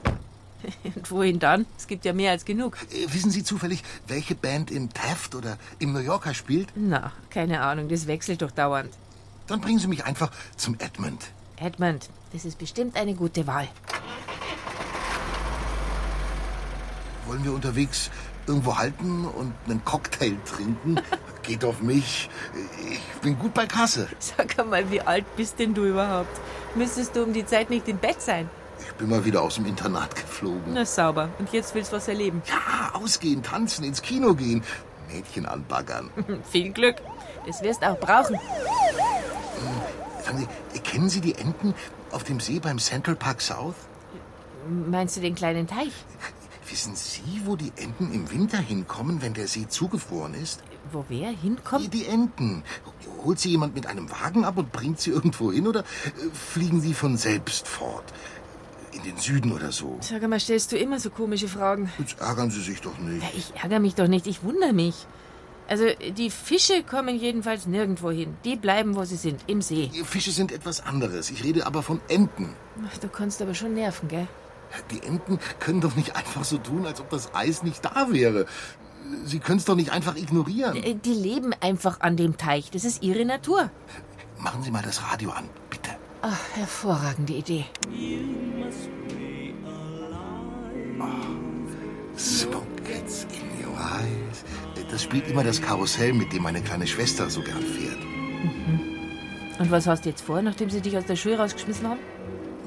[0.84, 1.66] Und wohin dann?
[1.78, 2.76] Es gibt ja mehr als genug.
[2.90, 6.68] Äh, wissen Sie zufällig, welche Band in Taft oder im New Yorker spielt?
[6.74, 8.90] Na, keine Ahnung, das wechselt doch dauernd.
[9.46, 11.24] Dann bringen Sie mich einfach zum Edmund.
[11.56, 13.68] Edmund, das ist bestimmt eine gute Wahl.
[17.26, 18.10] Wollen wir unterwegs
[18.46, 21.00] irgendwo halten und einen Cocktail trinken?
[21.42, 22.30] Geht auf mich.
[22.90, 24.08] Ich bin gut bei Kasse.
[24.18, 26.40] Sag einmal, wie alt bist denn du überhaupt?
[26.74, 28.48] Müsstest du um die Zeit nicht im Bett sein?
[28.78, 30.72] Ich bin mal wieder aus dem Internat geflogen.
[30.72, 31.28] Na sauber.
[31.38, 32.42] Und jetzt willst du was erleben?
[32.46, 34.62] Ja, ausgehen, tanzen, ins Kino gehen.
[35.12, 36.10] Mädchen anbaggern.
[36.50, 36.96] Viel Glück.
[37.46, 38.38] Das wirst auch brauchen.
[40.24, 41.74] Sagen Sie, kennen Sie die Enten
[42.12, 43.74] auf dem See beim Central Park South?
[44.68, 45.92] Meinst du den kleinen Teich?
[46.68, 50.62] Wissen Sie, wo die Enten im Winter hinkommen, wenn der See zugefroren ist?
[50.92, 51.84] Wo wer hinkommt?
[51.84, 52.62] Die, die Enten.
[53.24, 55.84] Holt sie jemand mit einem Wagen ab und bringt sie irgendwo hin oder äh,
[56.32, 58.04] fliegen sie von selbst fort?
[58.92, 59.96] In den Süden oder so?
[60.00, 61.90] Sag mal, stellst du immer so komische Fragen?
[61.98, 63.22] Jetzt ärgern Sie sich doch nicht.
[63.22, 65.06] Ja, ich ärgere mich doch nicht, ich wundere mich.
[65.66, 65.86] Also,
[66.16, 68.36] die Fische kommen jedenfalls nirgendwo hin.
[68.44, 69.90] Die bleiben, wo sie sind, im See.
[70.04, 71.30] Fische sind etwas anderes.
[71.30, 72.50] Ich rede aber von Enten.
[72.86, 74.28] Ach, du kannst aber schon nerven, gell?
[74.90, 78.46] Die Enten können doch nicht einfach so tun, als ob das Eis nicht da wäre.
[79.24, 80.76] Sie können es doch nicht einfach ignorieren.
[80.76, 82.70] Äh, Die leben einfach an dem Teich.
[82.70, 83.70] Das ist ihre Natur.
[84.38, 85.90] Machen Sie mal das Radio an, bitte.
[86.22, 87.66] Ach, hervorragende Idee.
[92.16, 94.44] Smoke gets in your eyes.
[94.90, 97.98] Das spielt immer das Karussell, mit dem meine kleine Schwester so gern fährt.
[99.58, 102.00] Und was hast du jetzt vor, nachdem sie dich aus der Schule rausgeschmissen haben?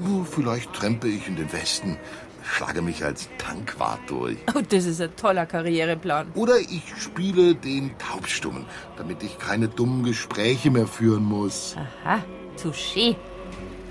[0.00, 1.96] Oh, vielleicht trempe ich in den Westen,
[2.42, 4.36] schlage mich als Tankwart durch.
[4.54, 6.32] Oh, das ist ein toller Karriereplan.
[6.34, 8.66] Oder ich spiele den Taubstummen,
[8.96, 11.76] damit ich keine dummen Gespräche mehr führen muss.
[12.04, 12.22] Aha,
[12.62, 13.16] touché.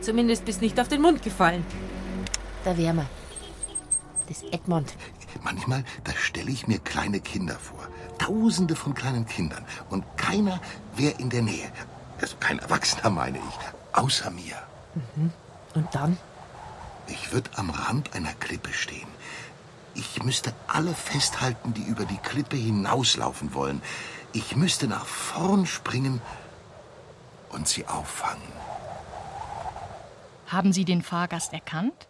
[0.01, 1.66] Zumindest bist nicht auf den Mund gefallen.
[2.64, 3.10] Da wären wir.
[4.28, 4.93] Das Edmond.
[5.43, 7.88] Manchmal, da stelle ich mir kleine Kinder vor.
[8.18, 9.66] Tausende von kleinen Kindern.
[9.89, 10.62] Und keiner
[10.95, 11.72] wäre in der Nähe.
[12.22, 13.99] Also kein Erwachsener, meine ich.
[13.99, 14.56] Außer mir.
[15.16, 15.32] Mhm.
[15.76, 16.17] Und dann?
[17.07, 19.07] Ich würde am Rand einer Klippe stehen.
[19.93, 23.82] Ich müsste alle festhalten, die über die Klippe hinauslaufen wollen.
[24.34, 26.21] Ich müsste nach vorn springen
[27.49, 28.41] und sie auffangen.
[30.47, 32.07] Haben Sie den Fahrgast erkannt?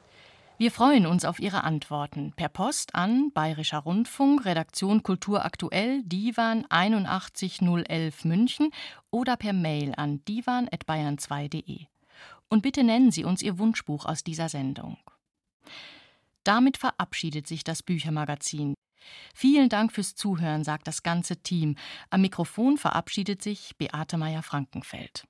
[0.57, 6.65] Wir freuen uns auf Ihre Antworten per Post an Bayerischer Rundfunk, Redaktion Kultur aktuell, Divan
[6.69, 8.71] 81011 München
[9.11, 11.87] oder per Mail an divan.bayern2.de.
[12.49, 14.97] Und bitte nennen Sie uns Ihr Wunschbuch aus dieser Sendung.
[16.43, 18.75] Damit verabschiedet sich das Büchermagazin.
[19.33, 21.75] Vielen Dank fürs Zuhören, sagt das ganze Team.
[22.09, 25.23] Am Mikrofon verabschiedet sich Beate Meyer-Frankenfeld.